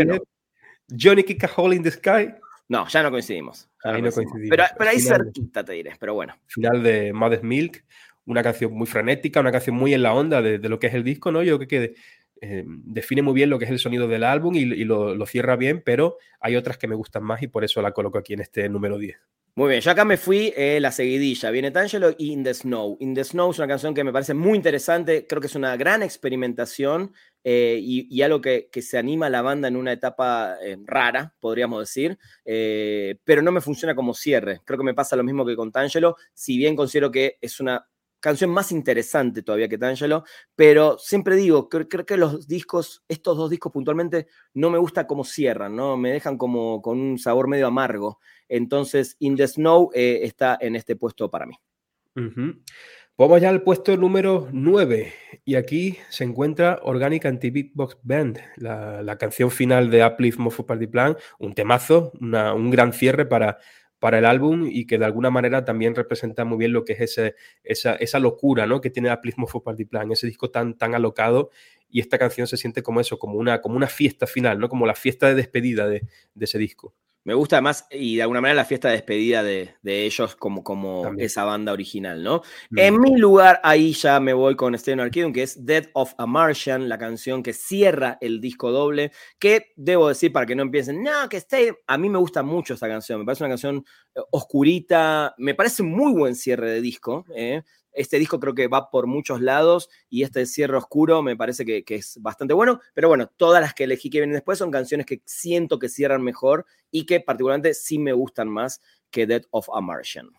Johnny 0.89 1.25
Kick 1.25 1.45
a 1.45 1.51
Hole 1.57 1.77
in 1.77 1.83
the 1.83 1.91
Sky. 1.91 2.33
No, 2.69 2.87
ya 2.89 3.03
no 3.03 3.11
coincidimos. 3.11 3.69
ahí 3.83 4.01
no 4.01 4.11
coincidimos. 4.11 4.51
Pero, 4.51 4.65
pero 4.79 4.91
ahí 4.91 5.01
cerquita 5.01 5.65
te 5.65 5.73
diré, 5.73 5.95
pero 5.99 6.15
bueno. 6.15 6.35
Final 6.47 6.83
de 6.83 7.13
Mother's 7.13 7.43
Milk, 7.43 7.85
una 8.27 8.43
canción 8.43 8.73
muy 8.73 8.87
frenética, 8.87 9.41
una 9.41 9.53
canción 9.53 9.77
muy 9.77 9.93
en 9.93 10.03
la 10.03 10.15
onda 10.15 10.41
de, 10.41 10.59
de 10.59 10.69
lo 10.69 10.79
que 10.79 10.87
es 10.87 10.95
el 10.95 11.05
disco, 11.05 11.33
¿no? 11.33 11.43
Yo 11.43 11.59
creo 11.59 11.69
que 11.69 11.95
eh, 12.41 12.65
define 12.67 13.23
muy 13.23 13.35
bien 13.35 13.51
lo 13.51 13.59
que 13.59 13.65
es 13.65 13.71
el 13.71 13.79
sonido 13.79 14.09
del 14.09 14.25
álbum 14.25 14.55
y, 14.55 14.65
lo, 14.85 15.27
cierra 15.27 15.57
bien, 15.57 15.83
pero 15.85 16.19
hay 16.41 16.57
otras 16.57 16.79
que 16.79 16.89
me 16.89 16.95
gustan 16.95 17.23
más 17.23 17.43
y 17.43 17.49
por 17.49 17.65
eso 17.65 17.81
la 17.83 17.93
coloco 17.93 18.19
aquí 18.19 18.35
en 18.35 18.41
este 18.41 18.69
número 18.69 18.99
10. 18.99 19.17
Muy 19.57 19.71
bien, 19.71 19.81
yo 19.83 19.93
acá 19.93 20.05
me 20.05 20.17
fui 20.17 20.53
eh, 20.57 20.81
la 20.81 20.91
seguidilla. 20.91 21.51
Viene 21.53 21.71
Tangelo 21.71 22.11
y 22.19 22.33
In 22.33 22.43
the 22.43 22.53
Snow. 22.53 22.97
In 22.99 23.15
the 23.15 23.23
Snow 23.23 23.53
es 23.53 23.59
una 23.59 23.69
canción 23.69 23.95
que 23.95 24.03
me 24.03 24.13
parece 24.13 24.35
muy 24.35 24.57
interesante. 24.57 25.27
Creo 25.29 25.41
que 25.41 25.47
es 25.47 25.55
una 25.55 25.77
gran 25.77 26.03
experimentación 26.03 27.13
eh, 27.45 27.79
y, 27.81 28.21
algo 28.23 28.41
que, 28.41 28.69
se 28.83 28.99
anima 28.99 29.27
a 29.27 29.31
la 29.31 29.43
banda 29.43 29.69
en 29.69 29.77
una 29.77 29.93
etapa 29.93 30.57
rara, 30.85 31.35
podríamos 31.39 31.81
decir. 31.81 32.19
pero 32.45 33.43
no 33.43 33.53
me 33.53 33.61
funciona 33.61 33.95
como 33.95 34.13
cierre. 34.13 34.61
Creo 34.65 34.77
que 34.77 34.85
me 34.85 34.95
pasa 34.95 35.15
lo 35.15 35.23
mismo 35.23 35.47
que 35.47 35.55
con 35.55 35.71
Tangelo. 35.71 36.17
Si 36.33 36.59
bien 36.59 36.75
considero 36.75 37.13
que 37.13 37.39
es 37.41 37.61
una 37.61 37.87
canción 38.25 38.49
más 38.49 38.73
interesante 38.73 39.43
todavía 39.43 39.69
que 39.69 39.77
Tangelo, 39.77 40.25
pero 40.57 40.97
siempre 40.97 41.37
digo, 41.37 41.69
creo, 41.69 42.07
que 42.07 42.17
los 42.17 42.49
discos, 42.49 43.05
estos 43.07 43.37
dos 43.37 43.51
discos 43.51 43.71
puntualmente, 43.71 44.29
no 44.55 44.71
me 44.71 44.79
gusta 44.79 45.07
cómo 45.07 45.25
cierran, 45.25 45.77
¿no? 45.77 45.99
Me 45.99 46.11
dejan 46.11 46.39
como 46.39 46.81
con 46.81 46.99
un 46.99 47.19
sabor 47.19 47.49
medio 47.49 47.67
amargo. 47.67 48.21
Entonces, 48.49 49.17
In 49.19 49.37
the 49.37 49.47
Snow 49.47 49.91
eh, 49.93 50.21
está 50.23 50.57
en 50.59 50.75
este 50.75 50.97
puesto 50.97 51.31
para 51.31 51.45
mí. 51.45 51.55
Vamos 53.19 53.41
ya 53.43 53.51
al 53.51 53.63
puesto 53.63 53.95
número 53.99 54.49
9 54.51 55.13
y 55.45 55.57
aquí 55.57 55.99
se 56.09 56.25
encuentra 56.25 56.81
Organic 56.83 57.27
Anti-Beatbox 57.27 57.99
Band, 58.05 58.41
la, 58.57 59.17
canción 59.19 59.51
final 59.51 59.91
de 59.91 60.03
Uplift 60.03 60.39
Mofo 60.39 60.65
Party 60.65 60.87
Plan, 60.87 61.15
un 61.39 61.53
temazo, 61.53 62.13
un 62.21 62.71
gran 62.71 62.95
cierre 62.95 63.27
para 63.27 63.59
para 64.05 64.19
el 64.19 64.27
álbum 64.27 64.69
y 64.71 64.87
que 64.87 64.99
de 64.99 65.07
alguna 65.07 65.31
manera 65.31 65.65
también 65.65 65.95
representa 65.95 66.45
muy 66.45 66.59
bien 66.59 66.75
lo 66.75 66.85
que 66.85 66.93
es 66.93 67.01
ese, 67.01 67.37
esa, 67.63 67.95
esa, 67.95 68.19
locura 68.19 68.67
¿no? 68.67 68.83
que 68.83 68.91
tiene 68.91 69.09
Aplismo 69.09 69.47
for 69.47 69.63
Party 69.63 69.87
Plan, 69.87 70.13
ese 70.13 70.27
disco 70.27 70.51
tan, 70.51 70.77
tan 70.77 70.95
alocado 70.95 71.49
y 71.89 72.01
esta 72.01 72.19
canción 72.19 72.47
se 72.47 72.59
siente 72.59 72.83
como 72.83 73.01
eso, 73.01 73.19
como 73.19 73.39
una, 73.39 73.63
como 73.63 73.77
una 73.77 73.87
fiesta 73.87 74.27
final, 74.27 74.59
¿no? 74.59 74.69
como 74.69 74.85
la 74.85 74.95
fiesta 74.95 75.27
de 75.29 75.35
despedida 75.35 75.89
de, 75.89 76.03
de 76.35 76.45
ese 76.45 76.59
disco. 76.59 76.95
Me 77.25 77.33
gusta 77.33 77.57
además, 77.57 77.87
y 77.91 78.17
de 78.17 78.23
alguna 78.23 78.43
manera, 78.43 78.57
la 78.57 78.65
fiesta 78.67 78.89
de 78.89 78.97
despedida 78.97 79.43
de, 79.43 79.75
ellos 79.83 80.37
como, 80.37 80.63
como 80.63 81.13
esa 81.17 81.45
banda 81.45 81.73
original, 81.73 82.23
¿no? 82.23 82.43
Mm. 82.71 82.79
En 82.79 83.01
mi 83.01 83.17
lugar, 83.17 83.61
ahí 83.63 83.95
ya 83.95 84.21
me 84.21 84.35
voy 84.35 84.57
con 84.57 84.77
Steno 84.79 85.03
Arquidum, 85.03 85.33
que 85.33 85.43
es 85.43 85.65
Death 85.65 85.89
of 85.95 86.13
a 86.19 86.27
Martian, 86.27 86.89
la 86.89 86.99
canción 86.99 87.43
que 87.43 87.55
cierra 87.55 88.19
el 88.21 88.43
disco 88.43 88.71
doble, 88.71 89.11
que 89.39 89.73
debo 89.77 90.09
decir 90.09 90.33
para 90.33 90.45
que 90.45 90.55
no 90.55 90.63
empiecen, 90.63 91.03
no, 91.03 91.29
que 91.31 91.39
esté, 91.39 91.75
a 91.87 91.97
mí 91.97 92.11
me 92.11 92.19
gusta 92.19 92.43
mucho 92.43 92.75
esta 92.75 92.89
canción, 92.89 93.21
me 93.21 93.25
parece 93.25 93.45
una 93.45 93.53
canción 93.53 93.85
eh, 94.15 94.21
oscurita, 94.31 95.35
me 95.39 95.55
parece 95.55 95.83
un 95.83 95.93
muy 95.93 96.13
buen 96.13 96.35
cierre 96.35 96.71
de 96.71 96.83
disco, 96.83 97.25
¿eh? 97.35 97.63
Este 97.95 98.19
disco 98.19 98.41
creo 98.41 98.55
que 98.55 98.69
va 98.69 98.91
por 98.91 99.07
muchos 99.07 99.41
lados 99.41 99.89
y 100.09 100.23
este 100.23 100.47
cierre 100.47 100.77
oscuro 100.77 101.23
me 101.23 101.37
parece 101.37 101.65
que, 101.65 101.85
es 101.87 102.19
bastante 102.21 102.55
bueno. 102.55 102.81
Pero 102.93 103.09
bueno, 103.09 103.31
todas 103.37 103.63
las 103.63 103.75
que 103.75 103.85
elegí 103.85 104.11
que 104.11 104.19
vienen 104.19 104.35
después 104.35 104.59
son 104.59 104.71
canciones 104.71 105.07
que 105.07 105.23
siento 105.25 105.79
que 105.79 105.89
cierran 105.89 106.23
mejor 106.23 106.67
y 106.91 107.07
que 107.07 107.21
particularmente 107.21 107.75
sí 107.75 107.99
me 107.99 108.13
gustan 108.13 108.49
más 108.49 108.81
que 109.11 109.27
Dead 109.27 109.43
of 109.51 109.69
a 109.73 109.81
Martian. 109.81 110.31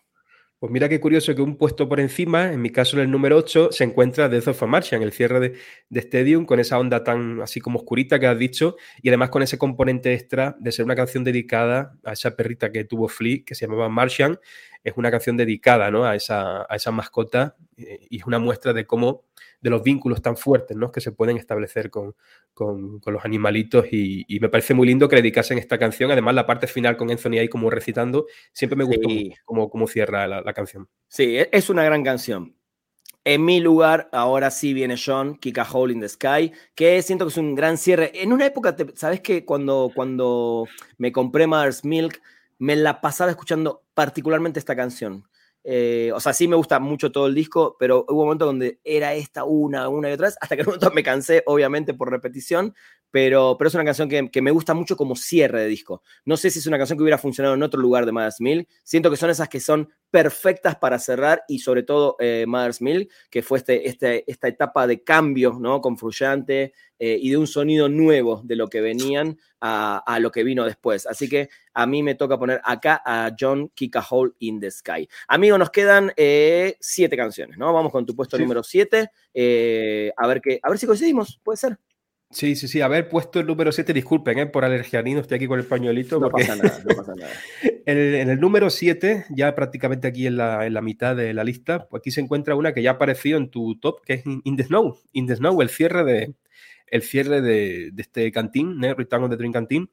Pues 0.58 0.72
mira 0.72 0.88
qué 0.88 1.00
curioso 1.00 1.34
que 1.34 1.42
un 1.42 1.58
puesto 1.58 1.86
por 1.86 2.00
encima, 2.00 2.50
en 2.50 2.62
mi 2.62 2.70
caso 2.70 2.96
en 2.96 3.02
el 3.02 3.10
número 3.10 3.36
8, 3.36 3.72
se 3.72 3.84
encuentra 3.84 4.30
Death 4.30 4.48
of 4.48 4.62
a 4.62 4.66
Martian, 4.66 5.02
el 5.02 5.12
cierre 5.12 5.38
de, 5.38 5.58
de 5.90 6.00
Stadium, 6.00 6.46
con 6.46 6.60
esa 6.60 6.78
onda 6.78 7.04
tan 7.04 7.42
así 7.42 7.60
como 7.60 7.80
oscurita 7.80 8.18
que 8.18 8.26
has 8.26 8.38
dicho, 8.38 8.76
y 9.02 9.08
además 9.08 9.28
con 9.28 9.42
ese 9.42 9.58
componente 9.58 10.14
extra 10.14 10.56
de 10.58 10.72
ser 10.72 10.86
una 10.86 10.96
canción 10.96 11.24
dedicada 11.24 11.98
a 12.04 12.14
esa 12.14 12.36
perrita 12.36 12.72
que 12.72 12.84
tuvo 12.84 13.06
Flea, 13.08 13.40
que 13.44 13.54
se 13.54 13.66
llamaba 13.66 13.90
Martian. 13.90 14.38
Es 14.82 14.94
una 14.96 15.10
canción 15.10 15.36
dedicada 15.36 15.90
¿no? 15.90 16.06
a, 16.06 16.16
esa, 16.16 16.62
a 16.62 16.76
esa 16.76 16.90
mascota 16.90 17.56
eh, 17.76 17.98
y 18.08 18.20
es 18.20 18.24
una 18.24 18.38
muestra 18.38 18.72
de 18.72 18.86
cómo 18.86 19.24
de 19.60 19.70
los 19.70 19.82
vínculos 19.82 20.22
tan 20.22 20.36
fuertes 20.36 20.76
¿no? 20.76 20.92
que 20.92 21.00
se 21.00 21.12
pueden 21.12 21.36
establecer 21.36 21.90
con, 21.90 22.14
con, 22.54 23.00
los 23.04 23.24
animalitos 23.24 23.86
y, 23.90 24.24
me 24.40 24.48
parece 24.48 24.74
muy 24.74 24.86
lindo 24.86 25.08
que 25.08 25.16
dedicasen 25.16 25.58
esta 25.58 25.78
canción. 25.78 26.10
Además, 26.10 26.34
la 26.34 26.46
parte 26.46 26.66
final 26.66 26.96
con 26.96 27.10
Anthony 27.10 27.38
ahí 27.38 27.48
como 27.48 27.70
recitando, 27.70 28.26
siempre 28.52 28.76
me 28.76 28.84
gustó 28.84 29.08
cómo, 29.44 29.86
cierra 29.86 30.26
la, 30.26 30.52
canción. 30.52 30.88
Sí, 31.08 31.36
e, 31.36 31.48
es 31.52 31.70
una 31.70 31.84
gran 31.84 32.02
canción. 32.02 32.54
En 33.24 33.44
mi 33.44 33.58
lugar, 33.58 34.08
ahora 34.12 34.52
sí 34.52 34.72
viene 34.72 34.94
John, 35.04 35.36
Kick 35.36 35.58
a 35.58 35.68
Hole 35.68 35.92
in 35.92 36.00
the 36.00 36.08
Sky, 36.08 36.52
que 36.76 37.02
siento 37.02 37.24
que 37.24 37.30
es 37.30 37.36
un 37.36 37.56
gran 37.56 37.76
cierre. 37.76 38.12
En 38.14 38.32
una 38.32 38.46
época, 38.46 38.76
¿sabes 38.94 39.20
que 39.20 39.44
Cuando, 39.44 39.90
cuando 39.92 40.66
me 40.96 41.10
compré 41.10 41.48
Mother's 41.48 41.84
Milk, 41.84 42.20
me 42.58 42.76
la 42.76 43.00
pasaba 43.00 43.30
escuchando 43.30 43.82
particularmente 43.94 44.58
esta 44.58 44.76
canción. 44.76 45.24
Eh, 45.68 46.12
o 46.14 46.20
sea, 46.20 46.32
sí 46.32 46.46
me 46.46 46.54
gusta 46.54 46.78
mucho 46.78 47.10
todo 47.10 47.26
el 47.26 47.34
disco, 47.34 47.76
pero 47.76 48.04
hubo 48.08 48.22
un 48.22 48.28
donde 48.44 48.78
era 48.84 49.14
esta 49.14 49.42
una, 49.42 49.88
una 49.88 50.08
y 50.08 50.12
otra 50.12 50.28
vez, 50.28 50.38
hasta 50.40 50.54
que 50.54 50.62
en 50.62 50.66
momento 50.68 50.92
me 50.92 51.02
cansé, 51.02 51.42
obviamente, 51.44 51.92
por 51.92 52.08
repetición, 52.08 52.72
pero, 53.10 53.56
pero 53.58 53.68
es 53.68 53.74
una 53.74 53.84
canción 53.84 54.08
que, 54.08 54.30
que, 54.30 54.42
me 54.42 54.50
gusta 54.50 54.74
mucho 54.74 54.96
como 54.96 55.16
cierre 55.16 55.62
de 55.62 55.68
disco. 55.68 56.02
No 56.24 56.36
sé 56.36 56.50
si 56.50 56.58
es 56.58 56.66
una 56.66 56.78
canción 56.78 56.98
que 56.98 57.02
hubiera 57.02 57.18
funcionado 57.18 57.54
en 57.54 57.62
otro 57.62 57.80
lugar 57.80 58.06
de 58.06 58.12
Mother's 58.12 58.40
Milk. 58.40 58.68
Siento 58.82 59.10
que 59.10 59.16
son 59.16 59.30
esas 59.30 59.48
que 59.48 59.60
son 59.60 59.88
perfectas 60.10 60.76
para 60.76 60.98
cerrar 60.98 61.44
y 61.48 61.58
sobre 61.58 61.82
todo 61.82 62.16
eh, 62.20 62.44
Mother's 62.46 62.80
Milk, 62.80 63.10
que 63.30 63.42
fue 63.42 63.58
este, 63.58 63.88
este, 63.88 64.30
esta 64.30 64.48
etapa 64.48 64.86
de 64.86 65.02
cambio 65.02 65.58
¿no? 65.60 65.80
con 65.80 65.98
Fruyante 65.98 66.72
eh, 66.98 67.18
y 67.20 67.30
de 67.30 67.36
un 67.36 67.46
sonido 67.46 67.88
nuevo 67.88 68.40
de 68.44 68.56
lo 68.56 68.68
que 68.68 68.80
venían 68.80 69.38
a, 69.60 69.98
a, 69.98 70.18
lo 70.18 70.30
que 70.30 70.44
vino 70.44 70.64
después. 70.64 71.06
Así 71.06 71.28
que 71.28 71.50
a 71.74 71.86
mí 71.86 72.02
me 72.02 72.14
toca 72.14 72.38
poner 72.38 72.60
acá 72.64 73.02
a 73.04 73.30
John 73.38 73.70
Kick 73.74 73.96
a 73.96 74.06
Hole 74.08 74.32
in 74.38 74.60
the 74.60 74.70
Sky. 74.70 75.06
Amigo, 75.28 75.58
nos 75.58 75.70
quedan 75.70 76.12
eh, 76.16 76.76
siete 76.80 77.16
canciones, 77.16 77.58
¿no? 77.58 77.70
Vamos 77.72 77.92
con 77.92 78.06
tu 78.06 78.16
puesto 78.16 78.38
sí. 78.38 78.42
número 78.42 78.62
siete. 78.62 79.10
Eh, 79.34 80.10
a, 80.16 80.26
ver 80.26 80.40
que, 80.40 80.58
a 80.62 80.70
ver 80.70 80.78
si 80.78 80.86
coincidimos, 80.86 81.38
puede 81.44 81.58
ser. 81.58 81.78
Sí, 82.30 82.56
sí, 82.56 82.66
sí. 82.66 82.80
Haber 82.80 83.08
puesto 83.08 83.38
el 83.38 83.46
número 83.46 83.70
7, 83.70 83.92
disculpen 83.92 84.38
¿eh? 84.38 84.46
por 84.46 84.64
alergianino, 84.64 85.20
estoy 85.20 85.36
aquí 85.36 85.46
con 85.46 85.58
el 85.58 85.66
pañuelito. 85.66 86.18
No 86.18 86.28
pasa 86.28 86.56
nada, 86.56 86.82
no 86.84 86.96
pasa 86.96 87.14
nada. 87.14 87.32
en, 87.62 87.98
el, 87.98 88.14
en, 88.16 88.30
el, 88.30 88.40
número 88.40 88.68
7, 88.68 89.26
ya 89.30 89.54
prácticamente 89.54 90.08
aquí 90.08 90.26
en 90.26 90.36
la, 90.36 90.66
en 90.66 90.74
la, 90.74 90.82
mitad 90.82 91.14
de 91.14 91.32
la 91.32 91.44
lista, 91.44 91.86
pues 91.88 92.00
aquí 92.00 92.10
se 92.10 92.20
encuentra 92.20 92.56
una 92.56 92.74
que 92.74 92.82
ya 92.82 92.90
ha 92.90 92.94
aparecido 92.94 93.38
en 93.38 93.48
tu 93.48 93.78
top, 93.78 94.04
que 94.04 94.14
es 94.14 94.24
In 94.26 94.56
the 94.56 94.64
Snow. 94.64 94.98
In 95.12 95.26
the 95.26 95.36
Snow, 95.36 95.62
el 95.62 95.70
cierre 95.70 96.04
de, 96.04 96.34
el 96.88 97.02
cierre 97.02 97.40
de, 97.40 97.90
de 97.92 98.02
este 98.02 98.32
cantín, 98.32 98.82
¿eh? 98.84 98.94
Return 98.94 99.24
of 99.24 99.30
the 99.30 99.36
Dream 99.36 99.52
Canteen. 99.52 99.88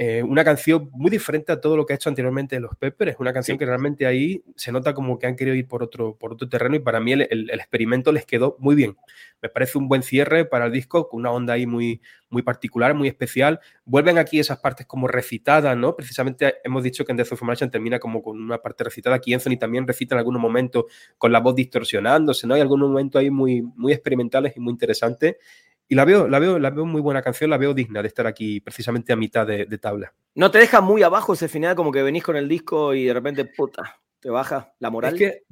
Eh, 0.00 0.22
una 0.22 0.44
canción 0.44 0.90
muy 0.92 1.10
diferente 1.10 1.50
a 1.50 1.60
todo 1.60 1.76
lo 1.76 1.84
que 1.84 1.92
ha 1.92 1.96
hecho 1.96 2.08
anteriormente 2.08 2.54
de 2.54 2.60
los 2.60 2.76
Peppers. 2.76 3.16
Una 3.18 3.32
canción 3.32 3.56
sí. 3.56 3.58
que 3.58 3.66
realmente 3.66 4.06
ahí 4.06 4.44
se 4.54 4.70
nota 4.70 4.94
como 4.94 5.18
que 5.18 5.26
han 5.26 5.34
querido 5.34 5.56
ir 5.56 5.66
por 5.66 5.82
otro, 5.82 6.14
por 6.14 6.32
otro 6.32 6.48
terreno 6.48 6.76
y 6.76 6.78
para 6.78 7.00
mí 7.00 7.14
el, 7.14 7.22
el, 7.22 7.50
el, 7.50 7.58
experimento 7.58 8.12
les 8.12 8.24
quedó 8.24 8.56
muy 8.60 8.76
bien. 8.76 8.96
Me 9.42 9.48
parece 9.48 9.76
un 9.76 9.88
buen 9.88 10.04
cierre 10.04 10.44
para 10.44 10.66
el 10.66 10.72
disco, 10.72 11.08
con 11.08 11.18
una 11.18 11.32
onda 11.32 11.54
ahí 11.54 11.66
muy, 11.66 12.00
muy 12.30 12.42
particular, 12.42 12.94
muy 12.94 13.08
especial. 13.08 13.60
Vuelven 13.84 14.18
aquí 14.18 14.38
esas 14.38 14.58
partes 14.58 14.86
como 14.86 15.08
recitadas, 15.08 15.76
¿no? 15.76 15.96
Precisamente 15.96 16.56
hemos 16.64 16.82
dicho 16.82 17.04
que 17.04 17.12
en 17.12 17.16
Death 17.16 17.32
of 17.32 17.40
termina 17.70 17.98
como 17.98 18.22
con 18.22 18.40
una 18.40 18.58
parte 18.58 18.84
recitada. 18.84 19.16
Aquí 19.16 19.32
Anthony 19.34 19.56
también 19.58 19.86
recita 19.86 20.14
en 20.14 20.20
algunos 20.20 20.40
momentos 20.40 20.84
con 21.16 21.32
la 21.32 21.40
voz 21.40 21.54
distorsionándose, 21.54 22.46
¿no? 22.46 22.54
Hay 22.54 22.60
algunos 22.60 22.88
momentos 22.88 23.20
ahí 23.20 23.30
muy, 23.30 23.62
muy 23.62 23.92
experimentales 23.92 24.56
y 24.56 24.60
muy 24.60 24.72
interesantes. 24.72 25.36
Y 25.90 25.94
la 25.94 26.04
veo, 26.04 26.28
la 26.28 26.38
veo, 26.38 26.58
la 26.58 26.70
veo 26.70 26.84
muy 26.84 27.00
buena 27.00 27.22
canción, 27.22 27.48
la 27.48 27.56
veo 27.56 27.72
digna 27.72 28.02
de 28.02 28.08
estar 28.08 28.26
aquí 28.26 28.60
precisamente 28.60 29.12
a 29.12 29.16
mitad 29.16 29.46
de, 29.46 29.64
de, 29.64 29.78
tabla. 29.78 30.12
¿No 30.34 30.50
te 30.50 30.58
deja 30.58 30.82
muy 30.82 31.02
abajo 31.02 31.32
ese 31.32 31.48
final, 31.48 31.74
como 31.76 31.90
que 31.90 32.02
venís 32.02 32.22
con 32.22 32.36
el 32.36 32.46
disco 32.46 32.92
y 32.92 33.06
de 33.06 33.14
repente, 33.14 33.46
puta, 33.46 33.98
te 34.20 34.28
baja 34.28 34.74
la 34.80 34.90
moral? 34.90 35.14
Es 35.14 35.18
que 35.18 35.42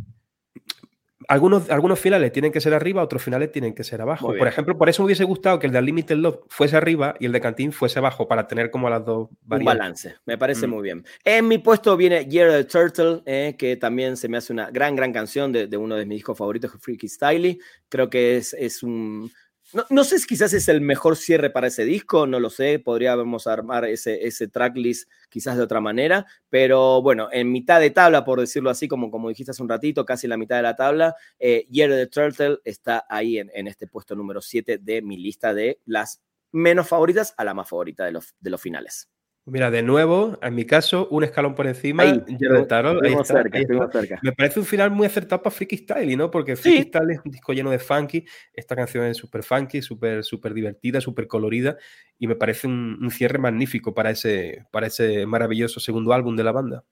algunos, 1.28 1.70
algunos 1.70 1.98
finales 1.98 2.32
tienen 2.32 2.52
que 2.52 2.60
ser 2.60 2.74
arriba, 2.74 3.02
otros 3.02 3.22
finales 3.22 3.50
tienen 3.52 3.74
que 3.74 3.84
ser 3.84 4.00
abajo. 4.00 4.34
Por 4.36 4.46
ejemplo, 4.46 4.76
por 4.76 4.88
eso 4.88 5.02
me 5.02 5.06
hubiese 5.06 5.24
gustado 5.24 5.58
que 5.58 5.66
el 5.66 5.72
de 5.72 5.78
Unlimited 5.78 6.16
Love 6.16 6.40
fuese 6.48 6.76
arriba 6.76 7.14
y 7.18 7.26
el 7.26 7.32
de 7.32 7.40
Cantín 7.40 7.72
fuese 7.72 7.98
abajo, 7.98 8.28
para 8.28 8.46
tener 8.46 8.70
como 8.70 8.88
las 8.90 9.04
dos 9.04 9.28
variantes. 9.42 9.74
Un 9.74 9.78
balance, 9.78 10.14
me 10.24 10.38
parece 10.38 10.66
mm. 10.66 10.70
muy 10.70 10.82
bien. 10.82 11.04
En 11.24 11.48
mi 11.48 11.58
puesto 11.58 11.96
viene 11.96 12.26
Year 12.26 12.48
of 12.48 12.56
the 12.56 12.64
Turtle, 12.64 13.22
eh, 13.26 13.54
que 13.58 13.76
también 13.76 14.16
se 14.16 14.28
me 14.28 14.36
hace 14.36 14.52
una 14.52 14.70
gran, 14.70 14.96
gran 14.96 15.12
canción 15.12 15.52
de, 15.52 15.66
de 15.66 15.76
uno 15.76 15.96
de 15.96 16.06
mis 16.06 16.18
discos 16.18 16.38
favoritos, 16.38 16.72
Freaky 16.80 17.08
Styley. 17.08 17.58
Creo 17.88 18.10
que 18.10 18.36
es, 18.36 18.54
es 18.54 18.82
un 18.82 19.30
no, 19.72 19.84
no, 19.90 20.04
sé 20.04 20.18
si 20.18 20.26
quizás 20.26 20.52
es 20.52 20.68
el 20.68 20.80
mejor 20.80 21.16
cierre 21.16 21.50
para 21.50 21.66
ese 21.66 21.84
disco, 21.84 22.26
no 22.26 22.40
lo 22.40 22.50
sé, 22.50 22.78
podríamos 22.78 23.46
armar 23.46 23.84
ese, 23.84 24.26
ese 24.26 24.48
tracklist 24.48 25.10
quizás 25.28 25.56
de 25.56 25.62
otra 25.62 25.80
manera, 25.80 26.26
pero 26.48 27.02
bueno, 27.02 27.28
en 27.32 27.50
mitad 27.50 27.80
de 27.80 27.90
tabla, 27.90 28.24
por 28.24 28.40
decirlo 28.40 28.70
así, 28.70 28.88
como, 28.88 29.10
como 29.10 29.28
dijiste 29.28 29.50
hace 29.50 29.62
un 29.62 29.68
ratito, 29.68 30.04
casi 30.04 30.28
la 30.28 30.36
mitad 30.36 30.56
de 30.56 30.62
la 30.62 30.76
tabla, 30.76 31.14
eh, 31.38 31.66
Year 31.70 31.90
the 31.90 32.06
Turtle 32.06 32.58
está 32.64 33.06
ahí 33.08 33.38
en, 33.38 33.50
en 33.54 33.66
este 33.66 33.86
puesto 33.86 34.14
número 34.14 34.40
7 34.40 34.78
de 34.78 35.02
mi 35.02 35.16
lista 35.16 35.52
de 35.52 35.80
las 35.84 36.22
menos 36.52 36.88
favoritas 36.88 37.34
a 37.36 37.44
la 37.44 37.54
más 37.54 37.68
favorita 37.68 38.04
de 38.04 38.12
los, 38.12 38.34
de 38.40 38.50
los 38.50 38.60
finales. 38.60 39.08
Mira, 39.48 39.70
de 39.70 39.80
nuevo, 39.80 40.36
en 40.42 40.56
mi 40.56 40.64
caso, 40.64 41.06
un 41.08 41.22
escalón 41.22 41.54
por 41.54 41.68
encima. 41.68 42.02
Ahí, 42.02 42.20
Tarot, 42.68 43.00
ahí 43.04 43.12
está, 43.12 43.24
cerca, 43.24 43.58
ahí 43.58 43.64
cerca. 43.92 44.18
Me 44.20 44.32
parece 44.32 44.58
un 44.58 44.66
final 44.66 44.90
muy 44.90 45.06
acertado 45.06 45.40
para 45.40 45.54
Freaky 45.54 45.76
Style, 45.76 46.16
¿no? 46.16 46.32
Porque 46.32 46.56
Freaky 46.56 46.82
sí. 46.82 46.88
Style 46.88 47.12
es 47.12 47.20
un 47.24 47.30
disco 47.30 47.52
lleno 47.52 47.70
de 47.70 47.78
funky. 47.78 48.24
Esta 48.52 48.74
canción 48.74 49.04
es 49.04 49.16
súper 49.16 49.44
funky, 49.44 49.82
súper 49.82 50.24
super 50.24 50.52
divertida, 50.52 51.00
súper 51.00 51.28
colorida. 51.28 51.76
Y 52.18 52.26
me 52.26 52.34
parece 52.34 52.66
un, 52.66 52.98
un, 53.00 53.10
cierre 53.12 53.38
magnífico 53.38 53.94
para 53.94 54.10
ese, 54.10 54.66
para 54.72 54.88
ese 54.88 55.26
maravilloso 55.26 55.78
segundo 55.78 56.12
álbum 56.12 56.34
de 56.34 56.42
la 56.42 56.50
banda. 56.50 56.84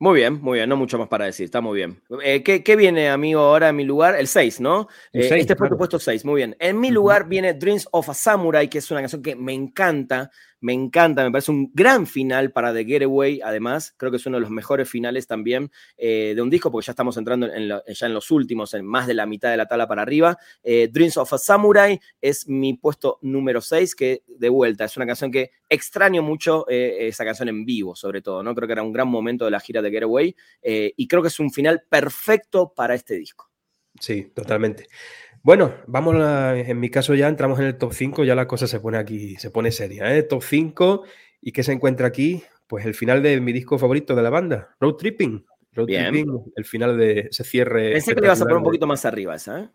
Muy 0.00 0.20
bien, 0.20 0.40
muy 0.40 0.58
bien, 0.58 0.68
no 0.68 0.76
mucho 0.76 0.96
más 0.96 1.08
para 1.08 1.24
decir, 1.24 1.46
está 1.46 1.60
muy 1.60 1.76
bien. 1.76 2.00
Eh, 2.22 2.44
¿qué, 2.44 2.62
¿qué, 2.62 2.76
viene, 2.76 3.10
amigo, 3.10 3.40
ahora 3.40 3.70
en 3.70 3.76
mi 3.76 3.84
lugar? 3.84 4.14
El 4.14 4.28
6, 4.28 4.60
¿no? 4.60 4.86
El 5.12 5.22
seis, 5.22 5.32
eh, 5.32 5.40
este 5.40 5.56
claro. 5.56 5.58
fue 5.58 5.68
tu 5.70 5.76
puesto 5.76 5.98
6, 5.98 6.24
muy 6.24 6.36
bien. 6.36 6.56
En 6.60 6.78
mi 6.78 6.92
lugar 6.92 7.22
uh 7.22 7.24
-huh. 7.24 7.28
viene 7.28 7.54
Dreams 7.54 7.88
of 7.90 8.08
a 8.08 8.14
Samurai, 8.14 8.70
que 8.70 8.78
es 8.78 8.88
una 8.92 9.00
canción 9.00 9.22
que 9.22 9.34
me 9.34 9.52
encanta, 9.52 10.30
me 10.60 10.72
encanta, 10.72 11.24
me 11.24 11.30
parece 11.30 11.50
un 11.50 11.70
gran 11.72 12.06
final 12.06 12.50
para 12.52 12.72
The 12.72 12.84
Getaway, 12.84 13.40
además, 13.42 13.94
creo 13.96 14.10
que 14.10 14.16
es 14.16 14.26
uno 14.26 14.36
de 14.36 14.42
los 14.42 14.50
mejores 14.50 14.88
finales 14.88 15.26
también 15.26 15.70
eh, 15.96 16.32
de 16.34 16.42
un 16.42 16.50
disco, 16.50 16.70
porque 16.70 16.86
ya 16.86 16.92
estamos 16.92 17.16
entrando 17.16 17.46
en 17.52 17.68
ya 17.68 18.06
en 18.06 18.14
los 18.14 18.30
últimos, 18.30 18.74
en 18.74 18.84
más 18.84 19.06
de 19.06 19.14
la 19.14 19.26
mitad 19.26 19.50
de 19.50 19.56
la 19.56 19.66
tabla 19.66 19.86
para 19.86 20.02
arriba. 20.02 20.36
Eh, 20.62 20.88
Dreams 20.90 21.16
of 21.16 21.32
a 21.32 21.38
Samurai 21.38 22.00
es 22.20 22.48
mi 22.48 22.74
puesto 22.74 23.18
número 23.22 23.60
6, 23.60 23.94
que 23.94 24.24
de 24.26 24.48
vuelta 24.48 24.84
es 24.84 24.96
una 24.96 25.06
canción 25.06 25.30
que 25.30 25.52
extraño 25.68 26.22
mucho 26.22 26.66
eh, 26.68 27.08
esa 27.08 27.24
canción 27.24 27.48
en 27.48 27.64
vivo, 27.64 27.94
sobre 27.94 28.22
todo, 28.22 28.42
¿no? 28.42 28.54
Creo 28.54 28.66
que 28.66 28.72
era 28.72 28.82
un 28.82 28.92
gran 28.92 29.08
momento 29.08 29.44
de 29.44 29.50
la 29.50 29.60
gira 29.60 29.82
de 29.82 29.90
Getaway 29.90 30.34
y 30.62 31.08
creo 31.08 31.22
que 31.22 31.28
es 31.28 31.40
un 31.40 31.50
final 31.50 31.84
perfecto 31.88 32.72
para 32.74 32.94
este 32.94 33.14
disco. 33.14 33.50
Sí, 34.00 34.30
totalmente. 34.34 34.86
Bueno, 35.48 35.72
vamos, 35.86 36.14
a, 36.16 36.58
en 36.58 36.78
mi 36.78 36.90
caso 36.90 37.14
ya 37.14 37.26
entramos 37.26 37.58
en 37.58 37.64
el 37.64 37.78
top 37.78 37.94
5, 37.94 38.22
ya 38.22 38.34
la 38.34 38.46
cosa 38.46 38.66
se 38.66 38.80
pone 38.80 38.98
aquí, 38.98 39.36
se 39.36 39.50
pone 39.50 39.72
seria, 39.72 40.14
¿eh? 40.14 40.22
Top 40.22 40.42
5, 40.42 41.04
¿y 41.40 41.52
qué 41.52 41.62
se 41.62 41.72
encuentra 41.72 42.06
aquí? 42.06 42.42
Pues 42.66 42.84
el 42.84 42.94
final 42.94 43.22
de 43.22 43.40
mi 43.40 43.54
disco 43.54 43.78
favorito 43.78 44.14
de 44.14 44.22
la 44.22 44.28
banda, 44.28 44.76
Road 44.78 44.96
Tripping. 44.96 45.46
Road 45.72 45.86
Bien. 45.86 46.12
Tripping, 46.12 46.52
el 46.54 46.64
final 46.66 46.98
de 46.98 47.28
ese 47.30 47.44
cierre. 47.44 47.92
Pensé 47.92 48.14
que 48.14 48.20
le 48.20 48.26
ibas 48.26 48.42
a 48.42 48.44
poner 48.44 48.58
un 48.58 48.62
poquito 48.62 48.86
más 48.86 49.06
arriba 49.06 49.36
esa, 49.36 49.60
¿eh? 49.60 49.68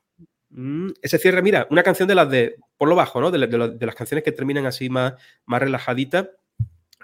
Mm, 0.52 0.90
ese 1.02 1.18
cierre, 1.18 1.42
mira, 1.42 1.66
una 1.72 1.82
canción 1.82 2.08
de 2.08 2.14
las 2.14 2.30
de, 2.30 2.56
por 2.78 2.88
lo 2.88 2.94
bajo, 2.94 3.20
¿no? 3.20 3.32
De, 3.32 3.40
de, 3.40 3.70
de 3.70 3.86
las 3.88 3.96
canciones 3.96 4.24
que 4.24 4.32
terminan 4.32 4.68
así 4.68 4.92
más, 4.92 5.16
más 5.48 5.60
relajaditas 5.60 6.30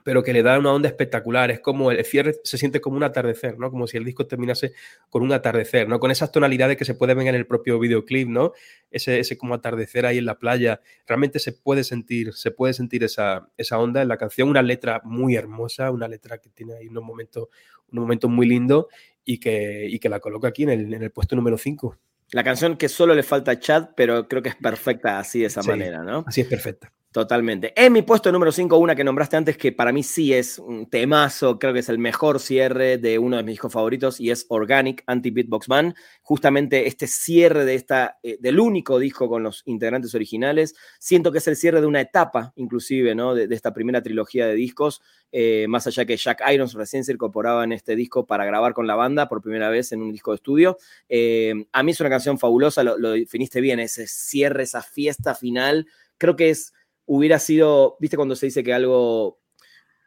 pero 0.04 0.24
que 0.24 0.34
le 0.34 0.44
da 0.44 0.58
una 0.60 0.74
onda 0.74 0.88
espectacular. 0.88 1.52
Es 1.52 1.60
como 1.60 1.92
el 1.92 2.04
cierre 2.06 2.36
se 2.44 2.58
siente 2.58 2.82
como 2.82 2.98
un 2.98 3.04
atardecer, 3.04 3.58
¿no? 3.58 3.70
Como 3.72 3.88
si 3.88 3.98
el 3.98 4.06
disco 4.06 4.28
terminase 4.28 4.74
con 5.10 5.24
un 5.24 5.32
atardecer, 5.32 5.88
¿no? 5.88 6.00
Con 6.00 6.12
esas 6.12 6.32
tonalidades 6.32 6.78
que 6.78 6.86
se 6.86 6.96
pueden 6.96 7.18
ver 7.18 7.28
en 7.28 7.36
el 7.36 7.46
propio 7.46 7.80
videoclip, 7.80 8.28
¿no? 8.28 8.54
Ese, 8.92 9.20
ese 9.20 9.38
como 9.38 9.54
atardecer 9.54 10.06
ahí 10.06 10.18
en 10.18 10.26
la 10.26 10.40
playa. 10.40 10.82
Realmente 11.08 11.40
se 11.40 11.54
puede 11.54 11.84
sentir, 11.84 12.34
se 12.34 12.52
puede 12.52 12.74
sentir 12.74 13.04
esa, 13.04 13.50
esa 13.58 13.80
onda 13.80 14.02
en 14.02 14.08
la 14.08 14.18
canción. 14.18 14.50
Una 14.50 14.62
letra 14.62 15.02
muy 15.04 15.36
hermosa, 15.36 15.92
una 15.92 16.08
letra 16.08 16.38
que 16.38 16.50
tiene 16.50 16.76
ahí 16.76 16.88
unos 16.88 17.04
momentos, 17.04 17.48
unos 17.92 18.04
momentos 18.04 18.30
muy 18.30 18.48
lindos 18.48 18.86
y 19.26 19.40
que, 19.40 19.88
y 19.90 20.00
que 20.00 20.10
la 20.10 20.20
coloca 20.20 20.48
aquí 20.48 20.64
en 20.64 20.70
el, 20.70 20.94
en 20.94 21.04
el 21.04 21.12
puesto 21.12 21.36
número 21.36 21.58
5. 21.58 21.98
La 22.32 22.44
canción 22.44 22.78
que 22.78 22.90
solo 22.90 23.16
le 23.16 23.24
falta 23.24 23.52
a 23.52 23.60
Chad, 23.60 23.90
pero 23.96 24.28
creo 24.28 24.44
que 24.44 24.50
es 24.50 24.56
perfecta 24.56 25.18
así 25.18 25.40
de 25.40 25.48
esa 25.48 25.64
sí, 25.64 25.70
manera, 25.70 26.04
¿no? 26.04 26.24
Así 26.28 26.42
es 26.42 26.48
perfecta. 26.48 26.92
Totalmente. 27.12 27.74
En 27.76 27.92
mi 27.92 28.04
puesto 28.04 28.32
número 28.32 28.52
5, 28.52 28.78
una 28.78 28.96
que 28.96 29.04
nombraste 29.04 29.36
antes, 29.36 29.58
que 29.58 29.72
para 29.72 29.92
mí 29.92 30.04
sí 30.04 30.32
es 30.32 30.60
un 30.60 30.88
temazo, 30.88 31.58
creo 31.58 31.74
que 31.74 31.80
es 31.80 31.90
el 31.90 31.98
mejor 31.98 32.40
cierre 32.40 33.00
de 33.00 33.18
uno 33.18 33.38
de 33.38 33.42
mis 33.42 33.54
discos 33.54 33.74
favoritos, 33.74 34.20
y 34.20 34.30
es 34.30 34.46
Organic, 34.50 35.02
Anti-Beatbox 35.08 35.70
Man. 35.70 35.96
Justamente 36.22 36.86
este 36.86 37.08
cierre 37.08 37.66
de 37.66 37.74
esta, 37.74 38.20
eh, 38.22 38.38
del 38.40 38.60
único 38.60 39.00
disco 39.00 39.28
con 39.28 39.42
los 39.42 39.64
integrantes 39.66 40.14
originales, 40.14 40.76
siento 41.00 41.32
que 41.32 41.40
es 41.40 41.48
el 41.48 41.56
cierre 41.56 41.82
de 41.82 41.88
una 41.88 42.00
etapa, 42.00 42.54
inclusive, 42.58 43.16
¿no? 43.16 43.34
De, 43.34 43.48
esta 43.56 43.74
primera 43.74 44.04
trilogía 44.04 44.46
de 44.46 44.54
discos, 44.54 45.02
eh, 45.32 45.66
más 45.68 45.88
allá 45.88 46.06
que 46.06 46.16
Jack 46.16 46.44
Irons 46.54 46.74
recién 46.76 47.04
se 47.04 47.14
incorporaba 47.14 47.64
en 47.64 47.72
este 47.72 47.96
disco 47.96 48.28
para 48.28 48.46
grabar 48.46 48.76
con 48.76 48.86
la 48.86 48.94
banda 48.94 49.28
por 49.28 49.42
primera 49.42 49.70
vez 49.70 49.92
en 49.94 50.04
un 50.04 50.12
disco 50.12 50.30
de 50.30 50.36
estudio. 50.36 50.78
Eh, 51.10 51.56
a 51.72 51.82
mí 51.82 51.92
es 51.92 52.00
una 52.00 52.12
canción 52.12 52.38
fabulosa, 52.38 52.84
lo, 52.84 53.00
lo 53.00 53.10
definiste 53.10 53.62
bien, 53.62 53.80
ese 53.80 54.06
cierre, 54.06 54.62
esa 54.62 54.84
fiesta 54.84 55.34
final, 55.34 55.88
creo 56.20 56.36
que 56.36 56.52
es 56.52 56.74
hubiera 57.10 57.40
sido, 57.40 57.98
viste 58.00 58.16
cuando 58.16 58.36
se 58.36 58.46
dice 58.46 58.64
que 58.64 58.72
algo 58.72 59.40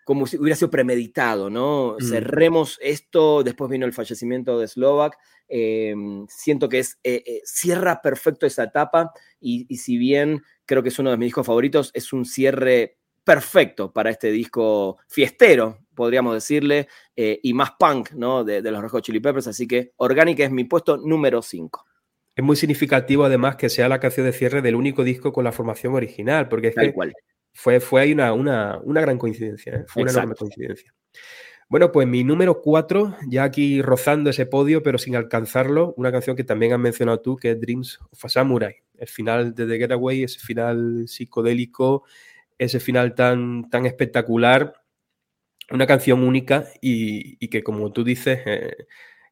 como 0.04 0.26
si 0.26 0.37
hubiera 0.37 0.56
sido 0.56 0.71
premeditado, 0.71 1.50
¿no? 1.50 1.97
Mm. 1.99 2.04
Cerremos 2.04 2.78
esto, 2.80 3.42
después 3.42 3.71
vino 3.71 3.87
el 3.87 3.92
fallecimiento 3.92 4.59
de 4.59 4.68
Slovak, 4.68 5.16
eh, 5.49 5.94
siento 6.28 6.68
que 6.68 6.78
es, 6.78 6.99
eh, 7.04 7.23
eh, 7.26 7.40
cierra 7.44 8.00
perfecto 8.02 8.47
esa 8.47 8.64
etapa 8.64 9.12
y, 9.40 9.66
y, 9.68 9.76
si 9.78 9.97
bien 9.97 10.42
creo 10.64 10.82
que 10.82 10.88
es 10.88 10.99
uno 10.99 11.11
de 11.11 11.18
mis 11.18 11.26
discos 11.26 11.47
favoritos, 11.47 11.90
es 11.94 12.12
un 12.12 12.25
cierre 12.25 12.99
perfecto 13.25 13.92
para 13.92 14.11
este 14.11 14.30
disco 14.30 14.99
fiestero, 15.09 15.78
podríamos 15.94 16.35
decirle, 16.35 16.88
eh, 17.14 17.38
y 17.42 17.52
más 17.54 17.73
punk, 17.78 18.12
¿no? 18.12 18.44
De, 18.44 18.62
de 18.62 18.71
los 18.71 18.80
Red 18.80 18.90
Hot 18.90 19.04
Chili 19.04 19.21
Peppers, 19.21 19.47
así 19.47 19.66
que 19.68 19.92
Orgánica 19.97 20.44
es 20.44 20.50
mi 20.50 20.64
puesto 20.64 20.97
número 20.97 21.42
5. 21.42 21.85
Es 22.34 22.44
muy 22.44 22.56
significativo 22.56 23.24
además 23.24 23.56
que 23.56 23.68
sea 23.68 23.88
la 23.88 24.00
canción 24.00 24.26
de 24.26 24.32
cierre 24.32 24.62
del 24.62 24.74
único 24.74 25.04
disco 25.04 25.32
con 25.32 25.44
la 25.44 25.52
formación 25.52 25.94
original, 25.94 26.48
porque 26.48 26.68
es 26.68 26.74
Tal 26.74 26.86
que 26.86 26.92
cual. 26.92 27.12
fue, 27.52 27.80
fue 27.80 28.00
ahí 28.00 28.12
una, 28.12 28.32
una, 28.32 28.78
una 28.82 29.00
gran 29.00 29.18
coincidencia, 29.18 29.74
¿eh? 29.74 29.84
fue 29.86 30.02
Exacto. 30.02 30.02
una 30.02 30.12
enorme 30.12 30.34
coincidencia. 30.36 30.94
Bueno, 31.72 31.90
pues 31.90 32.06
mi 32.06 32.22
número 32.22 32.60
4, 32.60 33.16
ya 33.28 33.44
aquí 33.44 33.80
rozando 33.80 34.28
ese 34.28 34.44
podio, 34.44 34.82
pero 34.82 34.98
sin 34.98 35.16
alcanzarlo, 35.16 35.94
una 35.96 36.12
canción 36.12 36.36
que 36.36 36.44
también 36.44 36.74
has 36.74 36.78
mencionado 36.78 37.20
tú, 37.20 37.36
que 37.36 37.52
es 37.52 37.60
Dreams 37.60 37.98
of 38.10 38.24
a 38.24 38.28
Samurai. 38.28 38.76
El 38.98 39.08
final 39.08 39.54
de 39.54 39.66
The 39.66 39.78
Getaway, 39.78 40.22
ese 40.22 40.38
final 40.38 41.04
psicodélico, 41.08 42.04
ese 42.58 42.78
final 42.78 43.14
tan, 43.14 43.70
tan 43.70 43.86
espectacular, 43.86 44.74
una 45.70 45.86
canción 45.86 46.22
única 46.22 46.66
y, 46.82 47.48
que, 47.48 47.62
como 47.62 47.90
tú 47.90 48.04
dices, 48.04 48.40
eh, 48.44 48.76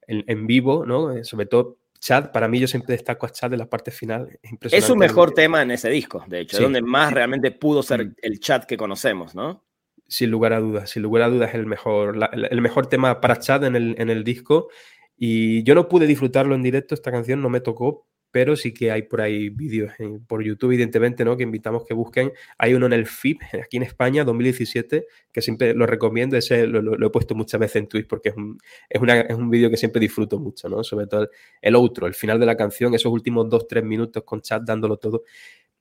en, 0.06 0.46
vivo, 0.46 0.86
¿no? 0.86 1.12
Eh, 1.12 1.24
sobre 1.24 1.44
todo 1.44 1.79
Chad, 2.00 2.32
para 2.32 2.48
mí 2.48 2.58
yo 2.58 2.66
siempre 2.66 2.94
destaco 2.94 3.26
a 3.26 3.30
Chad 3.30 3.52
en 3.52 3.58
la 3.58 3.68
parte 3.68 3.90
final. 3.90 4.38
Es, 4.62 4.72
es 4.72 4.84
su 4.84 4.96
mejor 4.96 5.32
tema 5.32 5.62
en 5.62 5.70
ese 5.70 5.90
disco, 5.90 6.24
de 6.26 6.40
hecho, 6.40 6.56
es 6.56 6.62
donde 6.62 6.82
más 6.82 7.12
realmente 7.12 7.50
pudo 7.50 7.82
ser 7.82 8.06
mm. 8.06 8.14
el 8.22 8.40
Chad 8.40 8.64
que 8.64 8.76
conocemos, 8.76 9.34
¿no? 9.34 9.64
Sin 10.08 10.30
lugar 10.30 10.54
a 10.54 10.60
dudas, 10.60 10.90
sin 10.90 11.02
lugar 11.02 11.22
a 11.22 11.28
dudas 11.28 11.50
es 11.50 11.54
el 11.54 11.66
mejor, 11.66 12.18
el 12.32 12.60
mejor 12.60 12.86
tema 12.86 13.20
para 13.20 13.38
Chad 13.38 13.64
en 13.64 13.76
el, 13.76 13.94
en 13.98 14.10
el 14.10 14.24
disco. 14.24 14.68
Y 15.16 15.62
yo 15.64 15.74
no 15.74 15.88
pude 15.88 16.06
disfrutarlo 16.06 16.54
en 16.54 16.62
directo, 16.62 16.94
esta 16.94 17.12
canción 17.12 17.42
no 17.42 17.50
me 17.50 17.60
tocó, 17.60 18.08
pero 18.30 18.56
sí 18.56 18.72
que 18.72 18.92
hay 18.92 19.02
por 19.02 19.20
ahí 19.20 19.48
vídeos 19.48 19.92
por 20.26 20.42
YouTube, 20.42 20.70
evidentemente, 20.70 21.24
¿no? 21.24 21.36
Que 21.36 21.42
invitamos 21.42 21.84
que 21.84 21.94
busquen. 21.94 22.32
Hay 22.58 22.74
uno 22.74 22.86
en 22.86 22.92
el 22.92 23.06
FIP, 23.06 23.40
aquí 23.64 23.76
en 23.76 23.82
España, 23.82 24.24
2017, 24.24 25.06
que 25.32 25.42
siempre 25.42 25.74
lo 25.74 25.86
recomiendo, 25.86 26.36
ese 26.36 26.66
lo, 26.66 27.06
he 27.06 27.10
puesto 27.10 27.34
muchas 27.34 27.60
veces 27.60 27.76
en 27.76 27.88
Twitch 27.88 28.06
porque 28.06 28.30
es 28.30 28.36
un, 28.36 28.58
es, 28.88 29.34
un 29.34 29.50
vídeo 29.50 29.70
que 29.70 29.76
siempre 29.76 30.00
disfruto 30.00 30.38
mucho, 30.38 30.68
¿no? 30.68 30.84
Sobre 30.84 31.06
todo 31.06 31.28
el, 31.60 31.74
outro, 31.74 32.06
el 32.06 32.14
final 32.14 32.38
de 32.38 32.46
la 32.46 32.56
canción, 32.56 32.94
esos 32.94 33.12
últimos 33.12 33.48
dos, 33.48 33.66
tres 33.66 33.84
minutos 33.84 34.22
con 34.24 34.40
chat 34.40 34.62
dándolo 34.62 34.96
todo, 34.96 35.24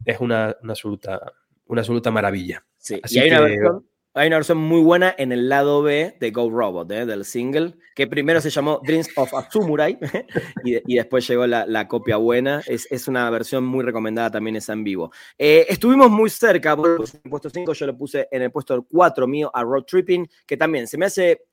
es 0.06 0.20
una, 0.20 0.56
absoluta, 0.63 1.34
una 1.65 1.82
absoluta 1.82 2.12
maravilla. 2.12 2.65
Sí, 2.77 3.00
y 3.10 3.20
hay 3.20 3.29
una 3.29 3.41
versión 3.41 3.88
hay 4.13 4.28
una 4.28 4.38
versión 4.38 4.58
muy 4.58 4.82
buena 4.82 5.13
en 5.18 5.32
el 5.32 5.50
lado 5.50 5.84
B 5.84 6.16
de 6.20 6.32
Go 6.32 6.50
Robot, 6.50 6.92
¿eh? 6.92 7.06
del 7.06 7.25
single, 7.25 7.75
que 7.96 8.08
primero 8.08 8.42
se 8.42 8.50
llamó 8.50 8.82
Dreams 8.84 9.10
of 9.16 9.34
a 9.34 9.50
Samurai 9.51 9.98
y, 10.63 10.96
después 10.96 11.28
llegó 11.28 11.46
la, 11.46 11.88
copia 11.88 12.18
buena. 12.18 12.62
Es, 12.66 13.08
una 13.08 13.30
versión 13.30 13.66
muy 13.66 13.84
recomendada 13.84 14.32
también 14.32 14.56
esa 14.56 14.74
en 14.74 14.84
vivo. 14.84 15.12
Eh, 15.38 15.66
estuvimos 15.70 16.10
muy 16.10 16.30
cerca, 16.30 16.75
por 16.75 17.01
el 17.01 17.30
puesto 17.30 17.50
5 17.50 17.74
yo 17.74 17.86
lo 17.86 17.98
puse 17.98 18.28
en 18.32 18.42
el 18.42 18.51
puesto 18.51 18.86
4 18.89 19.28
mío 19.28 19.51
a 19.54 19.63
Road 19.63 19.84
Tripping, 19.84 20.28
que 20.46 20.58
también 20.58 20.88
se 20.88 20.98
me 20.98 21.06
hace 21.06 21.49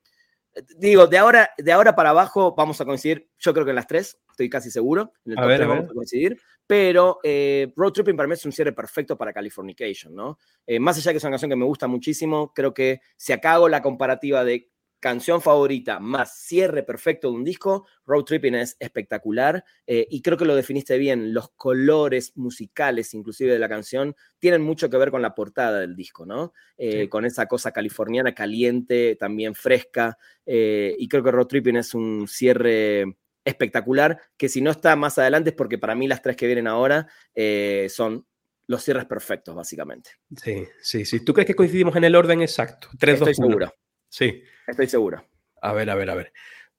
digo, 0.79 1.07
de 1.07 1.19
ahora, 1.19 1.51
de 1.59 1.73
ahora 1.73 1.95
para 1.95 2.11
abajo 2.11 2.55
vamos 2.57 2.81
a 2.81 2.85
coincidir, 2.85 3.29
yo 3.39 3.53
creo 3.53 3.65
que 3.65 3.71
en 3.71 3.77
las 3.77 3.87
tres, 3.87 4.19
estoy 4.31 4.49
casi 4.49 4.71
seguro, 4.71 5.13
en 5.25 5.33
el 5.33 5.39
top 5.39 5.47
3 5.47 5.69
vamos 5.69 5.91
a 5.91 5.95
coincidir, 5.95 6.41
pero 6.67 7.19
eh, 7.23 7.73
Road 7.77 7.93
Tripping 7.93 8.17
para 8.17 8.27
mí 8.27 8.35
es 8.35 8.45
un 8.45 8.53
cierre 8.53 8.73
perfecto 8.73 9.17
para 9.17 9.33
Californication, 9.33 10.15
¿no? 10.15 10.39
Eh, 10.67 10.79
más 10.79 10.97
allá 10.97 11.11
de 11.11 11.15
que 11.15 11.19
es 11.19 11.25
una 11.25 11.33
canción 11.33 11.51
que 11.51 11.57
me 11.57 11.65
gusta 11.65 11.87
muchísimo, 11.87 12.53
creo 12.55 12.75
que 12.75 13.01
si 13.17 13.33
acá 13.33 13.55
hago 13.55 13.69
la 13.69 13.83
comparativa 13.83 14.45
de 14.45 14.71
canción 15.01 15.43
favorita 15.43 16.01
más 16.01 16.39
cierre 16.39 16.83
perfecto 16.83 17.29
de 17.29 17.35
un 17.35 17.45
disco, 17.45 17.87
Road 18.07 18.25
Tripping 18.25 18.55
es 18.55 18.77
espectacular 18.81 19.65
eh, 19.87 20.07
y 20.11 20.23
creo 20.23 20.37
que 20.37 20.45
lo 20.45 20.55
definiste 20.55 20.99
bien, 20.99 21.33
los 21.33 21.51
colores 21.51 22.33
musicales 22.37 23.15
inclusive 23.15 23.53
de 23.53 23.59
la 23.59 23.69
canción 23.69 24.17
tienen 24.39 24.63
mucho 24.63 24.91
que 24.91 24.97
ver 24.97 25.11
con 25.11 25.23
la 25.23 25.35
portada 25.35 25.81
del 25.81 25.97
disco, 25.97 26.27
¿no? 26.27 26.53
Con 27.09 27.25
esa 27.25 27.47
cosa 27.47 27.73
californiana 27.73 28.35
caliente, 28.35 29.17
también 29.17 29.55
fresca 29.55 30.19
y 30.45 31.09
creo 31.09 31.23
que 31.23 31.31
Road 31.31 31.47
Tripping 31.47 31.77
es 31.77 31.95
un 31.95 32.27
cierre 32.29 33.17
espectacular, 33.47 34.21
que 34.37 34.49
si 34.49 34.61
no 34.61 34.73
está 34.73 34.95
más 34.97 35.17
adelante 35.19 35.51
es 35.51 35.57
porque 35.57 35.79
para 35.79 35.95
mí 35.95 36.09
las 36.09 36.21
tres 36.21 36.37
que 36.37 36.47
vienen 36.47 36.67
ahora 36.67 37.07
eh, 37.35 37.87
son 37.89 38.27
los 38.67 38.83
cierres 38.83 39.07
perfectos, 39.07 39.55
básicamente. 39.55 40.11
Sí, 40.43 40.65
sí, 40.83 41.05
sí. 41.05 41.25
¿Tú 41.25 41.33
crees 41.33 41.47
que 41.47 41.55
coincidimos 41.55 41.95
en 41.95 42.05
el 42.05 42.17
orden 42.17 42.43
exacto? 42.43 42.89
3, 42.99 43.15
Estoy 43.21 43.35
seguro. 43.37 43.73
Sí. 44.09 44.43
Estoy 44.67 44.87
seguro. 44.89 45.25
A 45.61 45.73
ver, 45.73 45.91
a 45.91 45.95
ver, 45.95 46.11
a 46.11 46.15
ver. 46.15 46.33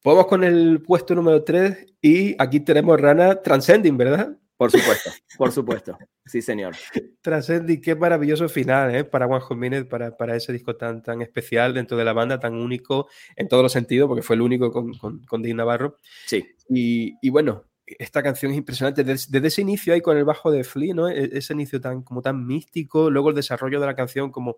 Vamos 0.04 0.28
con 0.28 0.44
el 0.44 0.82
puesto 0.82 1.16
número 1.16 1.44
3 1.44 1.86
y 2.02 2.36
aquí 2.42 2.60
tenemos 2.60 3.00
Rana 3.00 3.42
Transcending, 3.42 3.98
¿verdad? 3.98 4.38
Por 4.58 4.72
supuesto, 4.72 5.12
por 5.38 5.52
supuesto. 5.52 5.98
Sí, 6.26 6.42
señor. 6.42 6.76
Trascendi, 7.22 7.80
qué 7.80 7.96
maravilloso 7.96 8.50
final 8.50 8.94
¿eh? 8.96 9.04
para 9.04 9.28
Hot 9.40 9.58
Minute, 9.58 9.86
para, 9.86 10.18
para, 10.18 10.36
ese 10.36 10.52
disco 10.52 10.76
tan, 10.76 11.04
tan 11.04 11.22
especial 11.22 11.76
dentro 11.76 11.96
de 11.96 12.04
la 12.04 12.14
banda, 12.14 12.40
tan 12.40 12.56
único 12.56 13.08
en 13.36 13.48
todos 13.48 13.64
los 13.64 13.72
sentidos, 13.72 14.08
porque 14.08 14.24
fue 14.24 14.36
el 14.36 14.42
único 14.42 14.72
con, 14.72 14.94
con, 14.96 15.24
con 15.26 15.42
Navarro. 15.42 15.98
Sí. 16.26 16.44
Y, 16.70 17.14
y, 17.22 17.30
bueno, 17.30 17.66
esta 17.86 18.24
canción 18.24 18.52
es 18.52 18.58
impresionante. 18.58 19.04
Desde, 19.04 19.48
ese 19.48 19.62
inicio 19.62 19.94
ahí 19.94 20.02
con 20.02 20.18
el 20.18 20.26
bajo 20.26 20.50
de 20.52 20.64
Flea, 20.64 20.94
¿no? 20.94 21.08
E, 21.08 21.38
ese 21.38 21.54
inicio 21.54 21.80
tan, 21.80 22.02
como 22.02 22.24
tan 22.24 22.46
místico, 22.46 23.12
luego 23.12 23.30
el 23.30 23.36
desarrollo 23.36 23.80
de 23.80 23.86
la 23.86 23.96
canción 23.96 24.32
como 24.32 24.58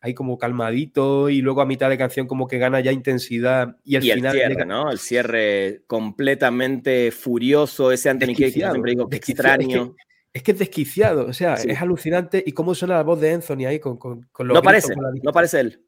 ahí 0.00 0.14
como 0.14 0.38
calmadito 0.38 1.28
y 1.28 1.42
luego 1.42 1.60
a 1.60 1.66
mitad 1.66 1.90
de 1.90 1.98
canción 1.98 2.26
como 2.26 2.48
que 2.48 2.58
gana 2.58 2.80
ya 2.80 2.92
intensidad 2.92 3.76
y 3.84 3.96
el 3.96 4.02
final... 4.02 4.34
El 4.34 4.40
cierre, 4.40 4.66
¿no? 4.66 4.90
El 4.90 4.98
cierre 4.98 5.82
completamente 5.86 7.10
furioso, 7.10 7.92
ese 7.92 8.08
Anthony 8.08 8.34
que 8.34 8.50
siempre 8.50 8.92
digo 8.92 9.08
extraño. 9.10 9.94
Es 10.32 10.44
que, 10.44 10.52
es 10.52 10.58
desquiciado, 10.60 11.26
o 11.26 11.32
sea, 11.32 11.54
es 11.54 11.80
alucinante 11.80 12.42
y 12.46 12.52
cómo 12.52 12.74
suena 12.74 12.94
la 12.94 13.02
voz 13.02 13.20
de 13.20 13.32
Anthony 13.32 13.66
ahí 13.66 13.80
con, 13.80 13.96
con, 13.96 14.28
los 14.38 14.54
No 14.54 14.62
parece, 14.62 14.94
no 15.22 15.32
parece 15.32 15.60
él. 15.60 15.84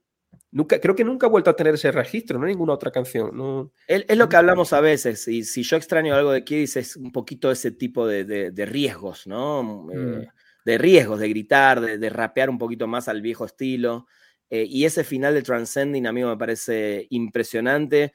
Nunca, 0.51 0.81
creo 0.81 0.95
que 0.95 1.05
nunca 1.05 1.29
ha 1.29 1.31
vuelto 1.31 1.49
a 1.49 1.57
tener 1.57 1.75
ese 1.75 1.93
registro, 1.93 2.39
no 2.39 2.47
ninguna 2.47 2.75
otra 2.75 2.91
canción. 2.91 3.35
No. 3.35 3.73
Es, 3.87 4.05
lo 4.17 4.29
que 4.29 4.37
hablamos 4.37 4.73
a 4.73 4.81
veces, 4.81 5.27
y 5.29 5.45
si 5.45 5.63
yo 5.63 5.77
extraño 5.77 6.15
algo 6.15 6.33
de 6.33 6.45
Kiddis 6.45 6.77
es 6.77 6.97
un 6.97 7.13
poquito 7.13 7.51
ese 7.51 7.71
tipo 7.71 8.07
de, 8.07 8.25
de, 8.25 8.67
riesgos, 8.67 9.27
¿no? 9.27 9.89
Eh, 9.93 9.97
mm 9.97 10.42
de 10.65 10.79
riesgos, 10.79 11.21
de 11.21 11.29
gritar, 11.29 11.81
de, 11.81 12.11
rapear 12.11 12.51
un 12.51 12.59
poquito 12.59 12.87
más 12.87 13.09
al 13.09 13.23
viejo 13.23 13.45
estilo. 13.45 14.07
Eh, 14.51 14.67
y 14.69 14.85
ese 14.85 15.05
final 15.05 15.35
de 15.35 15.43
Transcending 15.43 16.07
a 16.07 16.13
mí 16.13 16.23
me 16.23 16.37
parece 16.37 17.07
impresionante 17.11 18.13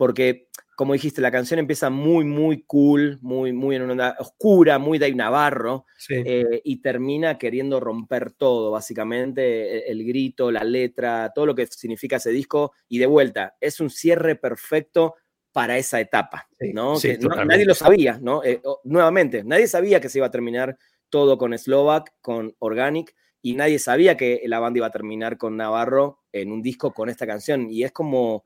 porque, 0.00 0.48
como 0.76 0.94
dijiste, 0.94 1.20
la 1.20 1.30
canción 1.30 1.60
empieza 1.60 1.90
muy, 1.90 2.24
muy 2.24 2.62
cool, 2.62 3.18
muy, 3.20 3.52
muy 3.52 3.76
en 3.76 3.82
una 3.82 3.92
onda 3.92 4.16
oscura, 4.18 4.78
muy 4.78 4.98
Dave 4.98 5.14
Navarro, 5.14 5.84
eh, 6.08 6.62
y 6.64 6.80
termina 6.80 7.36
queriendo 7.36 7.80
romper 7.80 8.32
todo, 8.32 8.70
básicamente, 8.70 9.42
e, 9.76 9.92
el, 9.92 10.02
grito, 10.06 10.50
la 10.50 10.64
letra, 10.64 11.30
todo 11.34 11.44
lo 11.44 11.54
que 11.54 11.66
significa 11.66 12.16
ese 12.16 12.30
disco. 12.30 12.72
Y 12.88 12.96
de 12.96 13.04
vuelta, 13.04 13.58
es 13.60 13.78
un 13.78 13.90
cierre 13.90 14.36
perfecto 14.36 15.16
para 15.52 15.76
esa 15.76 16.00
etapa, 16.00 16.48
¿no? 16.72 16.94
nadie 17.44 17.66
lo 17.66 17.74
sabía, 17.74 18.18
¿no? 18.22 18.42
Eh, 18.42 18.62
nuevamente, 18.84 19.44
nadie 19.44 19.68
sabía 19.68 20.00
que 20.00 20.08
se 20.08 20.16
iba 20.16 20.28
a 20.28 20.30
terminar 20.30 20.78
todo 21.10 21.38
con 21.38 21.56
Slovak, 21.58 22.14
con 22.20 22.54
Organic, 22.58 23.14
y 23.42 23.54
nadie 23.54 23.78
sabía 23.78 24.16
que 24.16 24.42
la 24.46 24.60
banda 24.60 24.78
iba 24.78 24.86
a 24.86 24.92
terminar 24.92 25.38
con 25.38 25.56
Navarro 25.56 26.20
en 26.32 26.52
un 26.52 26.62
disco 26.62 26.92
con 26.92 27.08
esta 27.08 27.26
canción. 27.26 27.70
Y 27.70 27.84
es 27.84 27.92
como, 27.92 28.44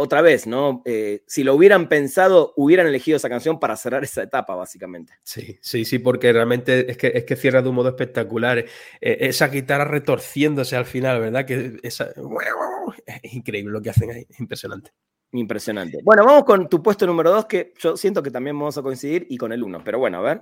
otra 0.00 0.22
vez, 0.22 0.46
¿no? 0.46 0.82
Eh, 0.86 1.22
si 1.26 1.44
lo 1.44 1.54
hubieran 1.54 1.86
pensado, 1.86 2.54
hubieran 2.56 2.86
elegido 2.86 3.18
esa 3.18 3.28
canción 3.28 3.60
para 3.60 3.76
cerrar 3.76 4.02
esa 4.02 4.22
etapa, 4.22 4.54
básicamente. 4.54 5.12
Sí, 5.22 5.58
sí, 5.60 5.84
sí, 5.84 5.98
porque 5.98 6.32
realmente 6.32 6.90
es 6.90 6.96
que, 6.96 7.12
es 7.14 7.24
que 7.24 7.36
cierra 7.36 7.60
de 7.60 7.68
un 7.68 7.74
modo 7.74 7.90
espectacular. 7.90 8.58
Eh, 8.58 8.66
esa 9.00 9.48
guitarra 9.48 9.84
retorciéndose 9.84 10.74
al 10.74 10.86
final, 10.86 11.20
¿verdad? 11.20 11.44
Que 11.44 11.78
esa, 11.82 12.12
es 13.04 13.34
increíble 13.34 13.72
lo 13.72 13.82
que 13.82 13.90
hacen 13.90 14.10
ahí, 14.10 14.26
impresionante. 14.38 14.92
Impresionante. 15.32 15.98
Bueno, 16.02 16.24
vamos 16.24 16.44
con 16.44 16.66
tu 16.68 16.82
puesto 16.82 17.06
número 17.06 17.30
dos, 17.30 17.44
que 17.44 17.74
yo 17.78 17.94
siento 17.94 18.22
que 18.22 18.30
también 18.30 18.58
vamos 18.58 18.78
a 18.78 18.82
coincidir, 18.82 19.26
y 19.28 19.36
con 19.36 19.52
el 19.52 19.62
uno. 19.62 19.82
Pero 19.84 19.98
bueno, 19.98 20.18
a 20.18 20.22
ver. 20.22 20.40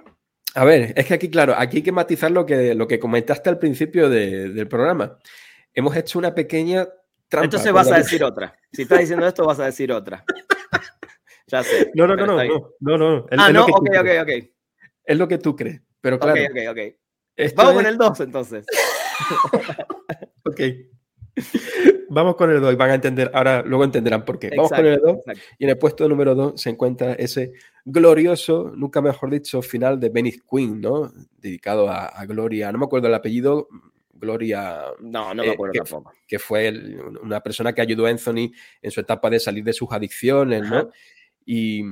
A 0.54 0.64
ver, 0.64 0.92
es 0.96 1.06
que 1.06 1.14
aquí, 1.14 1.30
claro, 1.30 1.54
aquí 1.56 1.78
hay 1.78 1.82
que 1.82 1.92
matizar 1.92 2.30
lo 2.30 2.46
que, 2.46 2.74
lo 2.74 2.88
que 2.88 2.98
comentaste 2.98 3.48
al 3.48 3.58
principio 3.58 4.08
del 4.08 4.68
programa. 4.68 5.18
Hemos 5.74 5.96
hecho 5.96 6.18
una 6.18 6.34
pequeña 6.34 6.88
trampa. 7.28 7.44
Entonces 7.44 7.72
vas 7.72 7.90
a 7.92 7.98
decir 7.98 8.24
otra. 8.24 8.54
Si 8.72 8.82
estás 8.82 9.00
diciendo 9.00 9.26
esto, 9.26 9.44
vas 9.44 9.60
a 9.60 9.66
decir 9.66 9.92
otra. 9.92 10.24
ya 11.46 11.62
sé. 11.62 11.90
No, 11.94 12.06
no, 12.06 12.16
no, 12.16 12.26
no, 12.26 12.36
no, 12.80 12.98
no, 12.98 13.26
Ah, 13.32 13.52
no, 13.52 13.66
ok, 13.66 13.88
ok, 14.00 14.08
ok. 14.22 14.30
Es 15.04 15.16
lo 15.16 15.28
que 15.28 15.38
tú 15.38 15.54
crees, 15.54 15.80
pero 16.00 16.18
claro. 16.18 16.40
Ok, 16.42 16.50
ok, 16.50 16.70
ok. 16.70 17.54
Vamos 17.54 17.74
con 17.74 17.86
el 17.86 17.96
2 17.96 18.20
entonces. 18.20 18.66
ok. 20.44 20.60
Vamos 22.10 22.36
con 22.36 22.50
el 22.50 22.60
2 22.60 22.72
y 22.72 22.76
van 22.76 22.90
a 22.90 22.94
entender, 22.94 23.30
ahora 23.34 23.62
luego 23.62 23.84
entenderán 23.84 24.24
por 24.24 24.38
qué. 24.38 24.50
Vamos 24.56 24.70
con 24.70 24.84
el 24.84 24.98
2 24.98 25.18
y 25.58 25.64
en 25.64 25.70
el 25.70 25.78
puesto 25.78 26.08
número 26.08 26.34
2 26.34 26.60
se 26.60 26.70
encuentra 26.70 27.12
ese 27.12 27.52
glorioso, 27.90 28.72
nunca 28.76 29.00
mejor 29.00 29.30
dicho, 29.30 29.62
final 29.62 29.98
de 29.98 30.10
Venice 30.10 30.40
Queen, 30.48 30.80
¿no? 30.80 31.10
Dedicado 31.38 31.88
a, 31.88 32.24
Gloria, 32.26 32.70
no 32.70 32.78
me 32.78 32.84
acuerdo 32.84 33.08
el 33.08 33.14
apellido, 33.14 33.68
Gloria. 34.12 34.82
No, 35.00 35.32
no 35.32 35.42
me 35.42 35.48
eh, 35.48 35.52
acuerdo 35.52 35.72
que, 35.72 35.78
tampoco. 35.78 36.12
Que 36.26 36.38
fue 36.38 36.70
una 37.22 37.40
persona 37.40 37.72
que 37.72 37.80
ayudó 37.80 38.06
a 38.06 38.10
Anthony 38.10 38.52
en 38.82 38.90
su 38.90 39.00
etapa 39.00 39.30
de 39.30 39.40
salir 39.40 39.64
de 39.64 39.72
sus 39.72 39.88
adicciones, 39.90 40.68
¿no? 40.68 40.90
Y, 41.46 41.82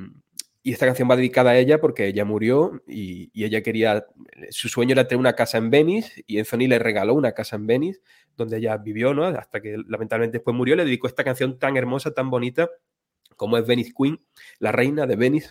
y, 0.62 0.72
esta 0.72 0.85
canción 0.85 1.09
va 1.11 1.16
dedicada 1.16 1.52
a 1.52 1.59
ella 1.59 1.80
porque 1.80 2.06
ella 2.09 2.26
murió 2.26 2.82
y, 2.87 3.30
y, 3.32 3.44
ella 3.44 3.62
quería. 3.62 4.06
Su 4.50 4.68
sueño 4.68 4.92
era 4.92 5.09
tener 5.09 5.20
una 5.20 5.32
casa 5.35 5.56
en 5.56 5.70
Venice 5.70 6.24
y 6.26 6.38
Anthony 6.38 6.68
le 6.68 6.78
regaló 6.78 7.14
una 7.14 7.32
casa 7.32 7.56
en 7.56 7.66
Venice 7.66 8.00
donde 8.37 8.59
ella 8.59 8.76
vivió, 8.76 9.14
¿no? 9.14 9.24
Hasta 9.24 9.62
que 9.62 9.78
lamentablemente 9.88 10.38
después 10.38 10.54
murió. 10.54 10.76
Le 10.76 10.85
dedicó 10.85 11.06
esta 11.06 11.24
canción 11.24 11.59
tan 11.59 11.78
hermosa, 11.78 12.12
tan 12.12 12.28
bonita 12.28 12.68
como 13.37 13.59
es 13.59 13.66
Venice 13.66 13.92
Queen, 13.96 14.20
la 14.59 14.72
reina 14.72 15.07
de 15.07 15.16
Venice. 15.16 15.51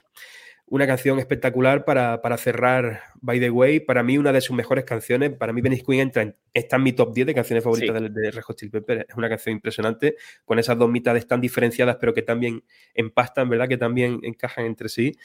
una 0.67 0.88
canción 0.88 1.19
espectacular 1.19 1.86
para, 1.86 2.38
cerrar 2.38 3.02
By 3.21 3.39
the 3.39 3.50
Way. 3.52 3.82
Para 3.82 4.04
mí, 4.04 4.17
una 4.17 4.34
de 4.34 4.41
sus 4.41 4.56
mejores 4.56 4.84
canciones. 4.84 5.32
Para 5.32 5.54
mí, 5.54 5.62
Venice 5.62 5.84
Queen 5.84 6.02
entra 6.02 6.34
está 6.54 6.78
en 6.78 6.84
mi 6.84 6.93
top 6.93 7.13
10 7.13 7.28
de 7.28 7.34
canciones 7.36 7.63
favoritas 7.63 8.02
de, 8.02 8.10
de 8.10 8.32
Red 8.32 8.41
Hot 8.41 8.60
Pepper. 8.71 9.06
Es 9.08 9.15
una 9.15 9.30
canción 9.30 9.54
impresionante, 9.54 10.15
con 10.43 10.58
esas 10.58 10.78
dos 10.78 10.89
mitades 10.89 11.28
tan 11.28 11.39
diferenciadas, 11.39 11.98
pero 12.00 12.13
que 12.13 12.24
también 12.24 12.63
empastan, 12.95 13.48
¿verdad? 13.50 13.67
Que 13.67 13.78
también 13.78 14.19
encajan 14.24 14.65
entre 14.65 14.89
sí. 14.89 15.15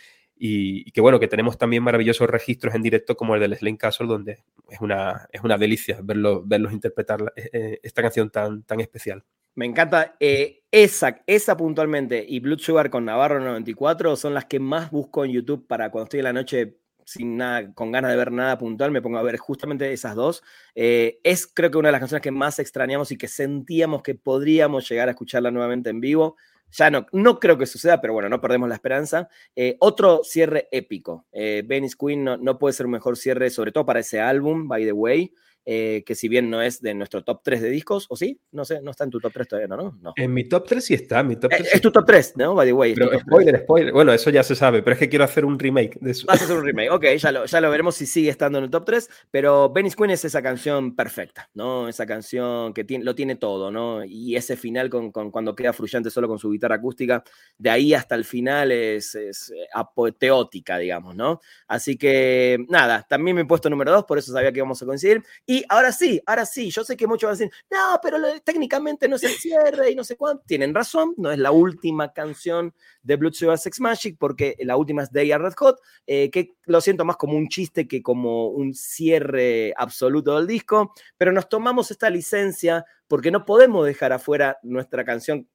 Y, 0.42 0.90
que 0.92 1.02
bueno, 1.02 1.20
que 1.20 1.28
tenemos 1.28 1.58
también 1.58 1.82
maravillosos 1.82 2.26
registros 2.26 2.74
en 2.74 2.80
directo 2.80 3.14
como 3.14 3.34
el 3.34 3.42
del 3.42 3.54
Slane 3.54 3.76
Castle, 3.76 4.06
donde 4.06 4.42
es 4.70 4.80
una, 4.80 5.28
es 5.32 5.42
una 5.42 5.58
delicia 5.58 6.00
verlos, 6.02 6.48
verlos 6.48 6.72
interpretar 6.72 7.20
eh, 7.36 7.50
eh, 7.52 7.80
esta 7.82 8.00
canción 8.00 8.30
tan, 8.30 8.62
tan 8.62 8.80
especial. 8.80 9.22
Me 9.54 9.66
encanta. 9.66 10.16
Eh, 10.20 10.58
esa, 10.72 11.22
esa 11.26 11.56
puntualmente 11.56 12.24
y 12.28 12.38
Blood 12.38 12.60
Sugar 12.60 12.90
con 12.90 13.04
Navarro 13.04 13.40
94 13.40 14.14
son 14.14 14.34
las 14.34 14.44
que 14.44 14.60
más 14.60 14.92
busco 14.92 15.24
en 15.24 15.32
YouTube 15.32 15.66
para 15.66 15.90
cuando 15.90 16.04
estoy 16.04 16.20
en 16.20 16.24
la 16.24 16.32
noche 16.32 16.76
sin 17.04 17.36
nada, 17.36 17.74
con 17.74 17.90
ganas 17.90 18.12
de 18.12 18.16
ver 18.16 18.30
nada 18.30 18.56
puntual, 18.56 18.92
me 18.92 19.02
pongo 19.02 19.18
a 19.18 19.22
ver 19.22 19.36
justamente 19.36 19.92
esas 19.92 20.14
dos. 20.14 20.44
es 20.76 21.48
creo 21.52 21.72
que 21.72 21.78
una 21.78 21.88
de 21.88 21.92
las 21.92 22.00
canciones 22.00 22.22
que 22.22 22.30
más 22.30 22.60
extrañamos 22.60 23.10
y 23.10 23.18
que 23.18 23.26
sentíamos 23.26 24.02
que 24.02 24.14
podríamos 24.14 24.88
llegar 24.88 25.08
a 25.08 25.10
escucharla 25.10 25.50
nuevamente 25.50 25.90
en 25.90 26.00
vivo. 26.00 26.36
Ya 26.72 26.90
no, 26.90 27.06
no 27.12 27.40
creo 27.40 27.58
que 27.58 27.66
suceda, 27.66 28.00
pero 28.00 28.12
bueno, 28.12 28.28
no 28.28 28.40
perdemos 28.40 28.68
la 28.68 28.76
esperanza. 28.76 29.28
Eh, 29.56 29.76
otro 29.80 30.20
cierre 30.22 30.68
épico. 30.70 31.26
Eh, 31.32 31.62
Venice 31.66 31.96
Queen 31.98 32.22
no, 32.22 32.36
no, 32.36 32.58
puede 32.58 32.72
ser 32.74 32.86
un 32.86 32.92
mejor 32.92 33.16
cierre, 33.16 33.50
sobre 33.50 33.72
todo 33.72 33.84
para 33.84 34.00
ese 34.00 34.20
álbum, 34.20 34.68
by 34.68 34.84
the 34.84 34.92
way. 34.92 35.32
Eh, 35.66 36.02
que 36.06 36.14
si 36.14 36.28
bien 36.28 36.48
no 36.48 36.62
es 36.62 36.80
de 36.80 36.94
nuestro 36.94 37.22
top 37.22 37.42
3 37.44 37.60
de 37.60 37.70
discos, 37.70 38.06
¿o 38.08 38.16
sí? 38.16 38.40
No 38.52 38.64
sé, 38.64 38.80
no 38.82 38.90
está 38.90 39.04
en 39.04 39.10
tu 39.10 39.20
top 39.20 39.32
3 39.32 39.48
todavía, 39.48 39.68
¿no? 39.68 39.98
no. 40.00 40.12
En 40.16 40.32
mi 40.32 40.48
top 40.48 40.66
3 40.66 40.84
sí 40.84 40.94
está. 40.94 41.22
Mi 41.22 41.36
top 41.36 41.50
3 41.50 41.74
es, 41.74 41.80
tu 41.80 41.90
top 41.90 42.06
3, 42.06 42.34
¿no? 42.36 42.54
By 42.54 42.66
the 42.66 42.72
way. 42.72 42.94
Pero 42.94 43.18
spoiler, 43.18 43.60
spoiler. 43.62 43.92
Bueno, 43.92 44.12
eso 44.12 44.30
ya 44.30 44.42
se 44.42 44.54
sabe, 44.54 44.82
pero 44.82 44.94
es 44.94 44.98
que 44.98 45.08
quiero 45.08 45.24
hacer 45.24 45.44
un 45.44 45.58
remake 45.58 45.98
de 46.00 46.12
eso. 46.12 46.26
Vas 46.26 46.40
a 46.40 46.44
hacer 46.44 46.56
un 46.56 46.64
remake, 46.64 46.90
ok, 46.90 47.04
ya 47.18 47.32
lo, 47.32 47.44
ya 47.44 47.60
lo 47.60 47.70
veremos 47.70 47.94
si 47.94 48.06
sigue 48.06 48.30
estando 48.30 48.58
en 48.58 48.64
el 48.64 48.70
top 48.70 48.84
3, 48.86 49.10
pero 49.30 49.70
Venice 49.70 49.96
Queen 49.96 50.10
es 50.10 50.24
esa 50.24 50.42
canción 50.42 50.96
perfecta, 50.96 51.50
¿no? 51.54 51.88
Esa 51.88 52.06
canción 52.06 52.72
que 52.72 52.84
tiene, 52.84 53.04
lo 53.04 53.14
tiene 53.14 53.36
todo, 53.36 53.70
¿no? 53.70 54.04
Y 54.04 54.36
ese 54.36 54.56
final 54.56 54.88
con, 54.88 55.12
con, 55.12 55.30
cuando 55.30 55.54
queda 55.54 55.72
fluyente 55.72 56.10
solo 56.10 56.28
con 56.28 56.38
su 56.38 56.50
guitarra 56.50 56.76
acústica, 56.76 57.22
de 57.58 57.70
ahí 57.70 57.94
hasta 57.94 58.14
el 58.14 58.24
final 58.24 58.72
es, 58.72 59.14
es 59.14 59.50
eh, 59.50 59.66
apoteótica, 59.74 60.78
digamos, 60.78 61.14
¿no? 61.14 61.40
Así 61.68 61.96
que, 61.96 62.64
nada, 62.68 63.06
también 63.08 63.36
me 63.36 63.42
he 63.42 63.46
puesto 63.46 63.68
número 63.68 63.92
2, 63.92 64.04
por 64.04 64.18
eso 64.18 64.32
sabía 64.32 64.52
que 64.52 64.58
íbamos 64.58 64.82
a 64.82 64.86
coincidir. 64.86 65.22
Y 65.46 65.59
ahora 65.68 65.92
sí, 65.92 66.20
ahora 66.26 66.46
sí, 66.46 66.70
yo 66.70 66.84
sé 66.84 66.96
que 66.96 67.06
muchos 67.06 67.28
van 67.28 67.36
a 67.36 67.38
decir, 67.38 67.52
no, 67.70 68.00
pero 68.02 68.18
técnicamente 68.42 69.08
no 69.08 69.16
es 69.16 69.22
el 69.24 69.32
cierre 69.32 69.90
y 69.90 69.94
no 69.94 70.04
sé 70.04 70.16
cuánto. 70.16 70.42
Tienen 70.46 70.74
razón, 70.74 71.14
no 71.16 71.30
es 71.30 71.38
la 71.38 71.50
última 71.50 72.12
canción 72.12 72.74
de 73.02 73.16
Blood 73.16 73.34
Sugar 73.34 73.58
Sex 73.58 73.80
Magic, 73.80 74.16
porque 74.18 74.56
la 74.60 74.76
última 74.76 75.02
es 75.02 75.12
Day 75.12 75.32
Red 75.32 75.54
Hot, 75.58 75.80
eh, 76.06 76.30
que 76.30 76.54
lo 76.64 76.80
siento 76.80 77.04
más 77.04 77.16
como 77.16 77.36
un 77.36 77.48
chiste 77.48 77.86
que 77.86 78.02
como 78.02 78.48
un 78.48 78.74
cierre 78.74 79.72
absoluto 79.76 80.36
del 80.36 80.46
disco, 80.46 80.92
pero 81.16 81.32
nos 81.32 81.48
tomamos 81.48 81.90
esta 81.90 82.10
licencia 82.10 82.84
porque 83.08 83.30
no 83.30 83.44
podemos 83.44 83.86
dejar 83.86 84.12
afuera 84.12 84.58
nuestra 84.62 85.04
canción, 85.04 85.48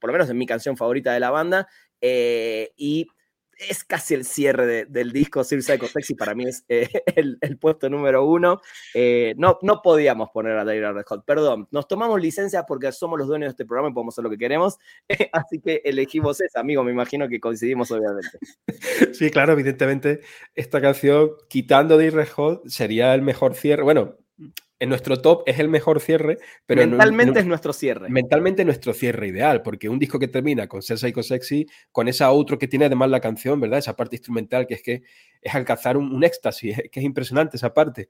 por 0.00 0.08
lo 0.08 0.12
menos 0.12 0.30
en 0.30 0.38
mi 0.38 0.46
canción 0.46 0.76
favorita 0.76 1.12
de 1.12 1.20
la 1.20 1.30
banda, 1.30 1.68
eh, 2.00 2.72
y 2.76 3.06
es 3.58 3.84
casi 3.84 4.14
el 4.14 4.24
cierre 4.24 4.86
del 4.86 5.12
disco 5.12 5.44
Sir 5.44 5.62
Psycho 5.62 5.86
Sexy, 5.86 6.14
para 6.14 6.34
mí 6.34 6.44
es 6.44 6.64
eh, 6.68 6.88
el, 7.16 7.58
puesto 7.58 7.88
número 7.88 8.24
uno. 8.24 8.60
Eh, 8.94 9.34
no, 9.36 9.58
no 9.62 9.82
podíamos 9.82 10.30
poner 10.30 10.56
a 10.56 10.64
Dale 10.64 10.92
Red 10.92 11.04
Hot, 11.06 11.24
perdón, 11.24 11.68
nos 11.70 11.88
tomamos 11.88 12.20
licencias 12.20 12.64
porque 12.66 12.90
somos 12.92 13.18
los 13.18 13.28
dueños 13.28 13.48
de 13.48 13.50
este 13.50 13.64
programa 13.64 13.90
y 13.90 13.92
podemos 13.92 14.14
hacer 14.14 14.24
lo 14.24 14.30
que 14.30 14.38
queremos, 14.38 14.78
así 15.32 15.60
que 15.60 15.82
elegimos 15.84 16.40
esa, 16.40 16.60
amigo, 16.60 16.84
me 16.84 16.92
imagino 16.92 17.28
que 17.28 17.40
coincidimos 17.40 17.90
obviamente. 17.90 18.38
Sí, 19.14 19.30
claro, 19.30 19.52
evidentemente 19.52 20.20
esta 20.54 20.80
canción, 20.80 21.30
quitando 21.48 21.96
Dale 21.96 22.10
Red 22.10 22.28
Hot, 22.30 22.66
sería 22.66 23.14
el 23.14 23.22
mejor 23.22 23.54
cierre, 23.54 23.82
bueno, 23.82 24.16
en 24.78 24.88
nuestro 24.88 25.20
top 25.20 25.42
es 25.46 25.58
el 25.58 25.68
mejor 25.68 26.00
cierre, 26.00 26.38
pero 26.66 26.86
mentalmente 26.86 27.40
es 27.40 27.46
nuestro 27.46 27.72
cierre. 27.72 28.08
Mentalmente 28.08 28.64
nuestro 28.64 28.92
cierre 28.92 29.28
ideal, 29.28 29.62
porque 29.62 29.88
un 29.88 29.98
disco 29.98 30.18
que 30.18 30.28
termina 30.28 30.66
con 30.66 30.82
Ser 30.82 30.98
Psycho 30.98 31.22
Sexy, 31.22 31.66
con 31.92 32.08
esa 32.08 32.30
otro 32.32 32.58
que 32.58 32.68
tiene 32.68 32.86
además 32.86 33.10
la 33.10 33.20
canción, 33.20 33.60
¿verdad? 33.60 33.78
Esa 33.78 33.96
parte 33.96 34.16
instrumental 34.16 34.66
que 34.66 34.74
es 34.74 34.82
que 34.82 35.02
es 35.40 35.54
alcanzar 35.54 35.96
un, 35.96 36.22
éxtasis, 36.24 36.82
que 36.90 37.00
es 37.00 37.06
impresionante 37.06 37.56
esa 37.56 37.72
parte. 37.72 38.08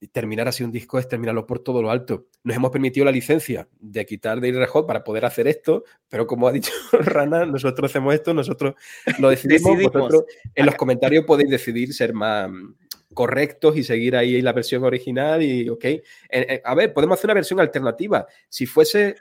Y 0.00 0.06
terminar 0.06 0.46
así 0.46 0.62
un 0.62 0.70
disco 0.70 0.98
es 1.00 1.08
terminarlo 1.08 1.44
por 1.44 1.58
todo 1.58 1.82
lo 1.82 1.90
alto. 1.90 2.28
Nos 2.44 2.56
hemos 2.56 2.70
permitido 2.70 3.04
la 3.04 3.10
licencia 3.10 3.68
de 3.80 4.06
quitar 4.06 4.40
de 4.40 4.48
Ir 4.48 4.56
para 4.86 5.02
poder 5.02 5.24
hacer 5.24 5.48
esto, 5.48 5.82
pero 6.08 6.26
como 6.26 6.46
ha 6.46 6.52
dicho 6.52 6.72
Rana, 6.92 7.44
nosotros 7.44 7.90
hacemos 7.90 8.14
esto, 8.14 8.32
nosotros 8.32 8.74
lo 9.18 9.28
decidimos. 9.30 9.76
Vosotros 9.76 10.24
en 10.54 10.66
los 10.66 10.76
comentarios 10.76 11.24
podéis 11.24 11.50
decidir 11.50 11.92
ser 11.92 12.14
más 12.14 12.48
correctos 13.14 13.76
y 13.76 13.82
seguir 13.82 14.16
ahí 14.16 14.40
la 14.42 14.52
versión 14.52 14.84
original 14.84 15.42
y, 15.42 15.68
ok, 15.68 15.84
eh, 15.84 16.02
eh, 16.30 16.62
a 16.64 16.74
ver, 16.74 16.92
podemos 16.92 17.18
hacer 17.18 17.28
una 17.28 17.34
versión 17.34 17.60
alternativa. 17.60 18.26
Si 18.48 18.66
fuese 18.66 19.16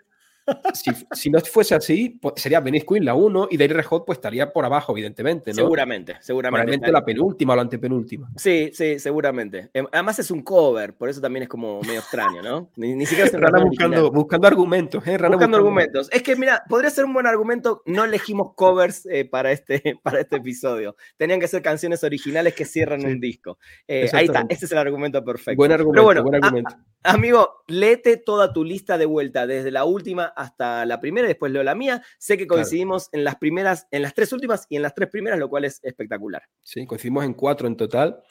si, 1.14 1.30
no 1.30 1.40
fuese 1.40 1.76
así, 1.76 2.18
pues 2.22 2.36
sería 2.38 2.60
Venice 2.60 2.86
Queen 2.86 3.06
la 3.06 3.14
1 3.14 3.50
y 3.52 3.58
Daily 3.58 3.74
Red 3.74 3.86
Hot 3.86 4.06
pues 4.06 4.18
estaría 4.18 4.52
por 4.52 4.66
abajo, 4.66 4.94
evidentemente, 4.94 5.52
¿no? 5.52 5.56
Seguramente, 5.56 6.18
seguramente. 6.22 6.64
Probablemente 6.64 6.92
la 6.92 7.06
penúltima 7.06 7.54
o 7.54 7.56
la 7.56 7.62
antepenúltima. 7.64 8.30
Sí, 8.36 8.72
sí, 8.74 9.00
seguramente. 9.00 9.70
Em, 9.74 9.86
además 9.92 10.20
es 10.20 10.32
un 10.32 10.42
cover, 10.42 10.94
por 10.94 11.10
eso 11.10 11.22
también 11.22 11.44
es 11.44 11.50
como 11.50 11.82
medio 11.82 12.00
extraño, 12.00 12.42
¿no? 12.42 12.70
Ni, 12.76 13.06
siquiera 13.06 13.30
se 13.30 13.38
Rana 13.38 13.64
buscando, 13.64 14.12
buscando 14.12 14.48
argumentos, 14.48 15.06
¿eh? 15.08 15.18
buscando, 15.18 15.58
argumentos. 15.58 16.10
Es 16.12 16.24
que, 16.24 16.36
mira, 16.36 16.64
podría 16.70 16.90
ser 16.90 17.06
un 17.06 17.14
buen 17.14 17.28
argumento, 17.28 17.82
no 17.86 18.06
elegimos 18.06 18.54
covers 18.56 19.06
eh, 19.08 19.26
para, 19.26 19.52
este, 19.52 20.00
para 20.04 20.22
este 20.22 20.38
episodio. 20.38 20.96
Tenían 21.18 21.40
que 21.40 21.48
ser 21.48 21.62
canciones 21.62 22.04
originales 22.04 22.54
que 22.54 22.66
cierran 22.66 23.06
un 23.06 23.20
disco. 23.20 23.58
Eh, 23.88 24.10
ahí 24.14 24.26
está, 24.26 24.46
ese 24.50 24.66
es 24.66 24.72
el 24.72 24.78
argumento 24.78 25.24
perfecto. 25.24 25.58
Buen 25.58 25.72
argumento, 25.72 26.24
buen 26.24 26.44
argumento. 26.44 26.76
Amigo, 27.04 27.64
léete 27.68 28.18
toda 28.18 28.54
tu 28.54 28.64
lista 28.64 28.98
de 28.98 29.06
vuelta, 29.06 29.48
desde 29.48 29.72
la 29.72 29.86
última 29.86 30.26
hasta 30.26 30.86
la 30.86 31.00
primera 31.00 31.28
y 31.28 31.30
después 31.30 31.52
leo 31.52 31.64
la 31.64 31.76
mía. 31.76 32.04
Sé 32.18 32.38
que 32.38 32.48
coincidimos 32.48 33.10
en 33.12 33.24
las 33.24 33.36
primeras, 33.36 33.88
en 33.92 34.02
las 34.02 34.14
tres 34.14 34.34
últimas 34.34 34.66
y 34.70 34.76
en 34.76 34.82
las 34.82 34.94
tres 34.94 35.10
primeras, 35.10 35.40
lo 35.40 35.50
cual 35.50 35.66
es 35.66 35.80
espectacular. 35.84 36.44
Sí, 36.62 36.86
coincidimos 36.86 37.26
en 37.26 37.34
cuatro 37.34 37.68
en 37.68 37.78
total. 37.78 38.22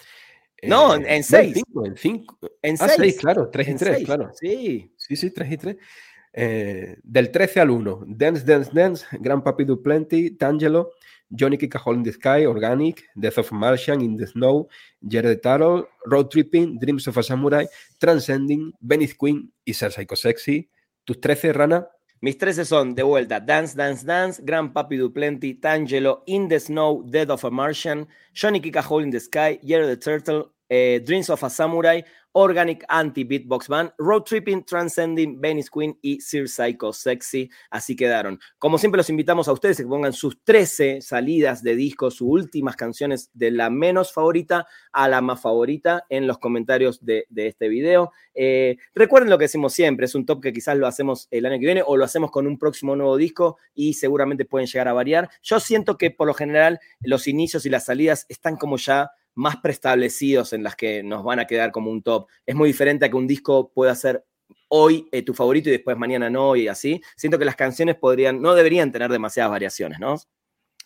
No, 0.63 0.95
en, 0.95 1.07
eh, 1.07 1.23
seis. 1.23 1.63
en 1.85 1.97
cinco. 1.97 2.39
En 2.63 2.77
ah, 2.81 2.89
seis. 2.89 3.19
claro, 3.19 3.51
tres 3.51 3.69
y 3.69 3.75
tres, 3.75 4.05
claro. 4.05 4.31
Sí. 4.35 4.93
Sí, 4.97 5.17
sí, 5.17 5.31
tres 5.31 5.53
y 5.53 5.57
tres. 5.57 5.77
Eh, 6.39 6.99
del 7.03 7.31
13 7.31 7.61
al 7.61 7.71
1, 7.71 8.05
Dance, 8.09 8.45
Dance, 8.45 8.71
Dance, 8.75 9.07
Grand 9.13 9.43
Papi 9.43 9.65
Du 9.65 9.83
Plenty, 9.83 10.33
Tangelo, 10.33 10.93
Johnny 11.35 11.57
Kika 11.57 11.81
in 11.95 12.03
the 12.03 12.13
Sky, 12.13 12.47
Organic, 12.47 13.05
Death 13.17 13.39
of 13.39 13.53
a 13.53 13.55
Martian, 13.55 14.01
In 14.01 14.17
the 14.17 14.27
Snow, 14.27 14.69
Jared 15.01 15.43
Tarot, 15.43 15.89
Road 16.07 16.31
Tripping, 16.31 16.79
Dreams 16.79 17.07
of 17.09 17.17
a 17.17 17.23
Samurai, 17.23 17.67
Transcending, 17.99 18.73
Venice 18.81 19.15
Queen 19.15 19.53
y 19.65 19.73
Ser 19.73 19.93
Psycho 19.93 20.17
Sexy. 20.17 20.69
¿Tus 21.05 21.21
13, 21.21 21.53
Rana? 21.53 21.89
Mis 22.21 22.39
13 22.39 22.65
son, 22.65 22.95
de 22.95 23.03
vuelta, 23.03 23.41
Dance, 23.41 23.77
Dance, 23.77 24.07
Dance, 24.07 24.43
Grand 24.43 24.73
Papi 24.73 24.97
Duplenty, 24.97 25.55
Tangelo, 25.55 26.23
In 26.27 26.49
the 26.49 26.59
Snow, 26.59 27.03
Dead 27.05 27.31
of 27.31 27.45
a 27.45 27.51
Martian, 27.51 28.09
Johnny 28.33 28.61
Kika 28.61 28.83
Hole 28.83 29.03
in 29.03 29.11
the 29.11 29.21
Sky, 29.21 29.61
Year 29.63 29.87
the 29.87 29.97
Turtle, 29.97 30.56
eh, 30.69 31.03
Dreams 31.05 31.31
of 31.31 31.43
a 31.45 31.51
Samurai, 31.51 32.05
Organic 32.39 32.85
Anti-Beatbox 32.89 33.69
Band, 33.69 33.93
Road 33.97 34.25
Tripping, 34.25 34.63
Transcending, 34.65 35.41
Venice 35.41 35.71
Queen 35.73 35.99
y 36.03 36.21
Sir 36.21 36.51
Psycho 36.51 36.93
Sexy. 36.93 37.49
Así 37.71 37.97
quedaron. 37.97 38.39
Como 38.59 38.77
siempre, 38.77 38.99
los 38.99 39.09
invitamos 39.09 39.49
a 39.49 39.53
ustedes 39.53 39.81
a 39.81 39.85
que 39.85 39.89
pongan 39.89 40.13
sus 40.13 40.45
13 40.45 41.01
salidas 41.01 41.63
de 41.63 41.75
disco, 41.75 42.11
sus 42.11 42.29
últimas 42.29 42.77
canciones 42.77 43.31
de 43.33 43.51
la 43.53 43.71
menos 43.71 44.13
favorita 44.13 44.67
a 44.93 45.09
la 45.09 45.23
más 45.23 45.41
favorita 45.41 46.05
en 46.11 46.27
los 46.27 46.37
comentarios 46.37 47.03
de, 47.03 47.27
este 47.35 47.69
video. 47.69 48.13
Eh, 48.35 48.77
recuerden 48.95 49.31
lo 49.31 49.39
que 49.39 49.45
decimos 49.45 49.73
siempre, 49.73 50.05
es 50.05 50.15
un 50.15 50.27
top 50.27 50.43
que 50.43 50.53
quizás 50.53 50.77
lo 50.77 50.87
hacemos 50.87 51.29
el 51.31 51.47
año 51.47 51.59
que 51.59 51.65
viene 51.65 51.83
o 51.87 51.97
lo 51.97 52.05
hacemos 52.05 52.31
con 52.31 52.47
un 52.47 52.59
próximo 52.59 52.97
nuevo 52.97 53.17
disco 53.17 53.57
y 53.75 53.95
seguramente 53.95 54.45
pueden 54.45 54.67
llegar 54.67 54.89
a 54.89 54.93
variar. 54.93 55.31
Yo 55.43 55.59
siento 55.59 55.97
que 55.97 56.11
por 56.11 56.27
lo 56.27 56.35
general 56.35 56.81
los 57.01 57.29
inicios 57.29 57.65
y 57.65 57.71
las 57.71 57.87
salidas 57.87 58.27
están 58.29 58.57
como 58.57 58.77
ya 58.77 59.11
más 59.37 59.59
preestablecidos 59.59 60.53
en 60.53 60.65
las 60.65 60.75
que 60.75 61.03
nos 61.03 61.23
van 61.23 61.39
a 61.39 61.47
quedar 61.47 61.71
como 61.71 61.91
un 61.91 62.03
top. 62.03 62.27
Es 62.45 62.57
muy 62.57 62.69
diferente 62.69 63.05
a 63.05 63.09
que 63.09 63.17
un 63.17 63.27
disco 63.27 63.71
pueda 63.73 63.95
ser 63.95 64.25
hoy 64.69 65.09
eh, 65.13 65.23
tu 65.23 65.35
favorito 65.35 65.69
y 65.69 65.73
después 65.73 65.97
mañana 65.97 66.29
no 66.29 66.57
y 66.57 66.69
así. 66.69 67.01
Siento 67.17 67.39
que 67.39 67.45
las 67.45 67.57
canciones 67.57 67.97
podrían, 67.97 68.41
no 68.41 68.55
deberían 68.55 68.91
tener 68.91 69.11
demasiadas 69.13 69.51
variaciones, 69.51 70.01
¿no? 70.01 70.17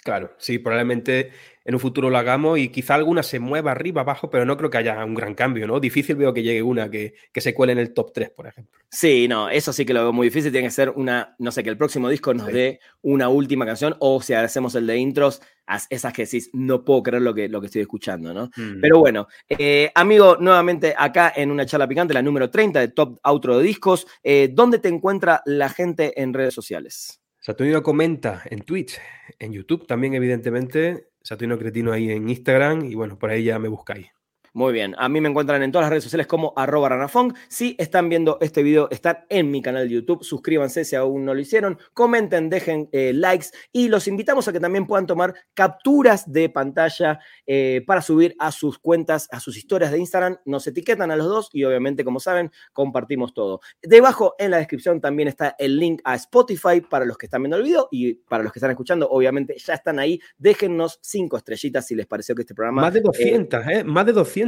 Claro, 0.03 0.35
sí, 0.39 0.59
probablemente 0.59 1.31
en 1.71 1.75
un 1.75 1.81
futuro 1.81 2.11
lo 2.11 2.19
hagamos 2.19 2.59
y 2.59 2.69
quizá 2.69 2.97
alguna 2.97 3.23
se 3.23 3.39
mueva 3.39 3.71
arriba, 3.71 4.01
abajo, 4.01 4.29
pero 4.29 4.45
no 4.45 4.57
creo 4.57 4.71
que 4.71 4.79
haya 4.79 5.05
un 5.05 5.15
gran 5.15 5.37
cambio, 5.37 5.69
¿no? 5.69 5.79
Difícil 5.79 6.17
veo 6.17 6.35
que 6.35 6.43
llegue 6.43 6.65
una 6.65 6.91
que, 6.91 7.15
se 7.33 7.55
cuele 7.55 7.73
en 7.75 7.79
el 7.79 7.95
top 7.95 8.13
3, 8.13 8.31
por 8.31 8.49
ejemplo. 8.49 8.81
Sí, 8.91 9.29
no, 9.29 9.49
eso 9.49 9.73
sí 9.73 9.87
que 9.87 9.95
lo 9.95 10.03
veo 10.03 10.13
muy 10.13 10.27
difícil. 10.27 10.51
Tiene 10.51 10.67
que 10.67 10.73
ser 10.73 10.91
una, 10.91 11.37
no 11.39 11.53
sé, 11.53 11.63
que 11.63 11.71
el 11.71 11.77
próximo 11.77 12.09
disco 12.09 12.35
nos 12.35 12.49
dé 12.49 12.81
una 13.03 13.29
última 13.29 13.65
canción 13.65 13.95
o 14.01 14.21
si 14.21 14.35
hacemos 14.35 14.75
el 14.75 14.85
de 14.85 14.97
intros, 14.97 15.41
esas 15.89 16.13
que 16.13 16.25
decís, 16.25 16.51
no 16.53 16.85
puedo 16.85 17.05
creer 17.05 17.23
lo 17.23 17.33
que, 17.33 17.49
lo 17.49 17.61
que 17.61 17.67
estoy 17.67 17.83
escuchando, 17.83 18.35
¿no? 18.35 18.47
Mm. 18.57 18.81
Pero 18.81 18.99
bueno, 18.99 19.29
eh, 19.49 19.93
amigo, 19.95 20.39
nuevamente 20.41 20.93
acá 20.99 21.33
en 21.37 21.53
una 21.53 21.67
charla 21.67 21.87
picante, 21.87 22.15
la 22.15 22.23
número 22.23 22.51
30 22.51 22.81
de 22.81 22.89
Top 22.89 23.21
Outro 23.23 23.59
de 23.59 23.65
Discos, 23.65 24.09
eh, 24.25 24.51
¿dónde 24.53 24.81
te 24.81 24.89
encuentra 24.89 25.41
la 25.47 25.69
gente 25.69 26.21
en 26.21 26.35
redes 26.35 26.53
sociales? 26.53 27.21
Saturnino 27.39 27.81
comenta 27.81 28.43
en 28.51 28.63
Twitch, 28.63 29.01
en 29.39 29.53
YouTube 29.53 29.87
también, 29.87 30.15
evidentemente, 30.15 31.10
Saturnino 31.23 31.59
Cretino 31.59 31.93
ahí 31.93 32.11
en 32.11 32.29
Instagram 32.29 32.85
y 32.85 32.95
bueno, 32.95 33.19
por 33.19 33.31
ahí 33.31 33.45
ya 33.45 33.59
me 33.59 33.69
buscáis. 33.69 34.09
Muy 34.53 34.73
bien, 34.73 34.97
a 34.99 35.09
mí 35.09 35.21
me 35.21 35.29
encuentran 35.29 35.63
en 35.63 35.71
todas 35.71 35.85
las 35.85 35.91
redes 35.91 36.03
sociales 36.03 36.27
como 36.27 36.53
arroba 36.57 36.89
ranafong. 36.89 37.33
Si 37.49 37.77
están 37.79 38.09
viendo 38.09 38.37
este 38.41 38.65
video, 38.65 38.91
están 38.91 39.19
en 39.29 39.49
mi 39.49 39.63
canal 39.63 39.89
de 39.89 39.95
YouTube. 39.95 40.25
Suscríbanse 40.25 40.85
si 40.85 40.97
aún 40.97 41.25
no 41.25 41.35
lo 41.35 41.41
hicieron. 41.41 41.79
Comenten, 41.95 42.51
dejen 42.51 42.89
eh, 42.91 43.13
likes 43.15 43.47
y 43.71 43.89
los 43.89 44.09
invitamos 44.09 44.49
a 44.49 44.53
que 44.53 44.59
también 44.59 44.89
puedan 44.89 45.07
tomar 45.07 45.35
capturas 45.55 46.33
de 46.33 46.49
pantalla 46.49 47.21
eh, 47.47 47.85
para 47.87 48.03
subir 48.03 48.35
a 48.41 48.51
sus 48.51 48.81
cuentas, 48.81 49.29
a 49.31 49.39
sus 49.39 49.57
historias 49.57 49.93
de 49.93 49.99
Instagram. 49.99 50.39
Nos 50.45 50.67
etiquetan 50.67 51.13
a 51.13 51.17
los 51.17 51.29
dos 51.29 51.51
y 51.53 51.63
obviamente, 51.63 52.05
como 52.05 52.19
saben, 52.19 52.51
compartimos 52.73 53.33
todo. 53.33 53.61
Debajo 53.81 54.35
en 54.37 54.51
la 54.51 54.57
descripción 54.57 55.01
también 55.01 55.29
está 55.29 55.55
el 55.61 55.79
link 55.79 56.01
a 56.03 56.17
Spotify 56.17 56.81
para 56.81 57.05
los 57.05 57.17
que 57.17 57.27
están 57.27 57.43
viendo 57.43 57.57
el 57.57 57.63
video 57.63 57.87
y 57.93 58.15
para 58.15 58.43
los 58.43 58.53
que 58.53 58.59
están 58.59 58.73
escuchando, 58.73 59.09
obviamente 59.11 59.55
ya 59.59 59.75
están 59.75 60.01
ahí. 60.01 60.21
Déjennos 60.39 60.99
cinco 61.03 61.37
estrellitas 61.37 61.87
si 61.87 61.95
les 61.95 62.09
pareció 62.09 62.35
que 62.35 62.43
este 62.43 62.55
programa... 62.55 62.83
Más 62.83 62.95
de 62.95 63.01
200, 63.01 63.67
¿eh? 63.69 63.85
Más 63.85 64.07
de 64.07 64.13
200 64.13 64.40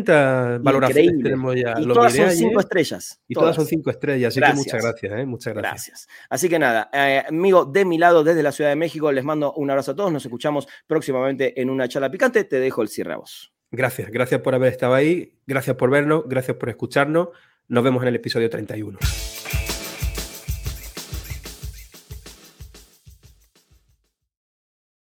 valoraciones 0.60 1.22
tenemos 1.22 1.54
ya. 1.56 1.74
Y 1.78 1.86
todas 1.86 2.14
son 2.14 2.30
cinco 2.30 2.60
estrellas. 2.60 3.20
Y 3.28 3.34
todas. 3.34 3.56
son 3.56 3.66
cinco 3.66 3.90
estrellas, 3.90 4.28
así 4.36 4.40
que 4.40 4.54
muchas 4.54 4.82
gracias, 4.82 5.12
¿eh? 5.12 5.26
muchas 5.26 5.54
gracias. 5.54 6.08
Así 6.28 6.48
que 6.48 6.58
nada, 6.58 6.90
eh, 6.92 7.22
amigo, 7.28 7.64
de 7.64 7.84
mi 7.84 7.98
lado, 7.98 8.24
desde 8.24 8.42
la 8.42 8.52
Ciudad 8.52 8.70
de 8.70 8.76
México, 8.76 9.10
les 9.12 9.24
mando 9.24 9.52
un 9.54 9.70
abrazo 9.70 9.92
a 9.92 9.96
todos. 9.96 10.12
Nos 10.12 10.24
escuchamos 10.24 10.68
próximamente 10.86 11.60
en 11.60 11.70
una 11.70 11.88
charla 11.88 12.10
picante. 12.10 12.44
Te 12.44 12.60
dejo 12.60 12.82
el 12.82 12.88
cierre 12.88 13.14
a 13.14 13.16
vos. 13.16 13.52
Gracias, 13.70 14.10
gracias 14.10 14.42
por 14.42 14.54
haber 14.54 14.70
estado 14.70 14.94
ahí, 14.94 15.38
gracias 15.46 15.76
por 15.76 15.90
vernos, 15.90 16.24
gracias 16.26 16.56
por 16.58 16.68
escucharnos. 16.68 17.28
Nos 17.68 17.82
vemos 17.82 18.02
en 18.02 18.08
el 18.08 18.16
episodio 18.16 18.50
31. 18.50 18.98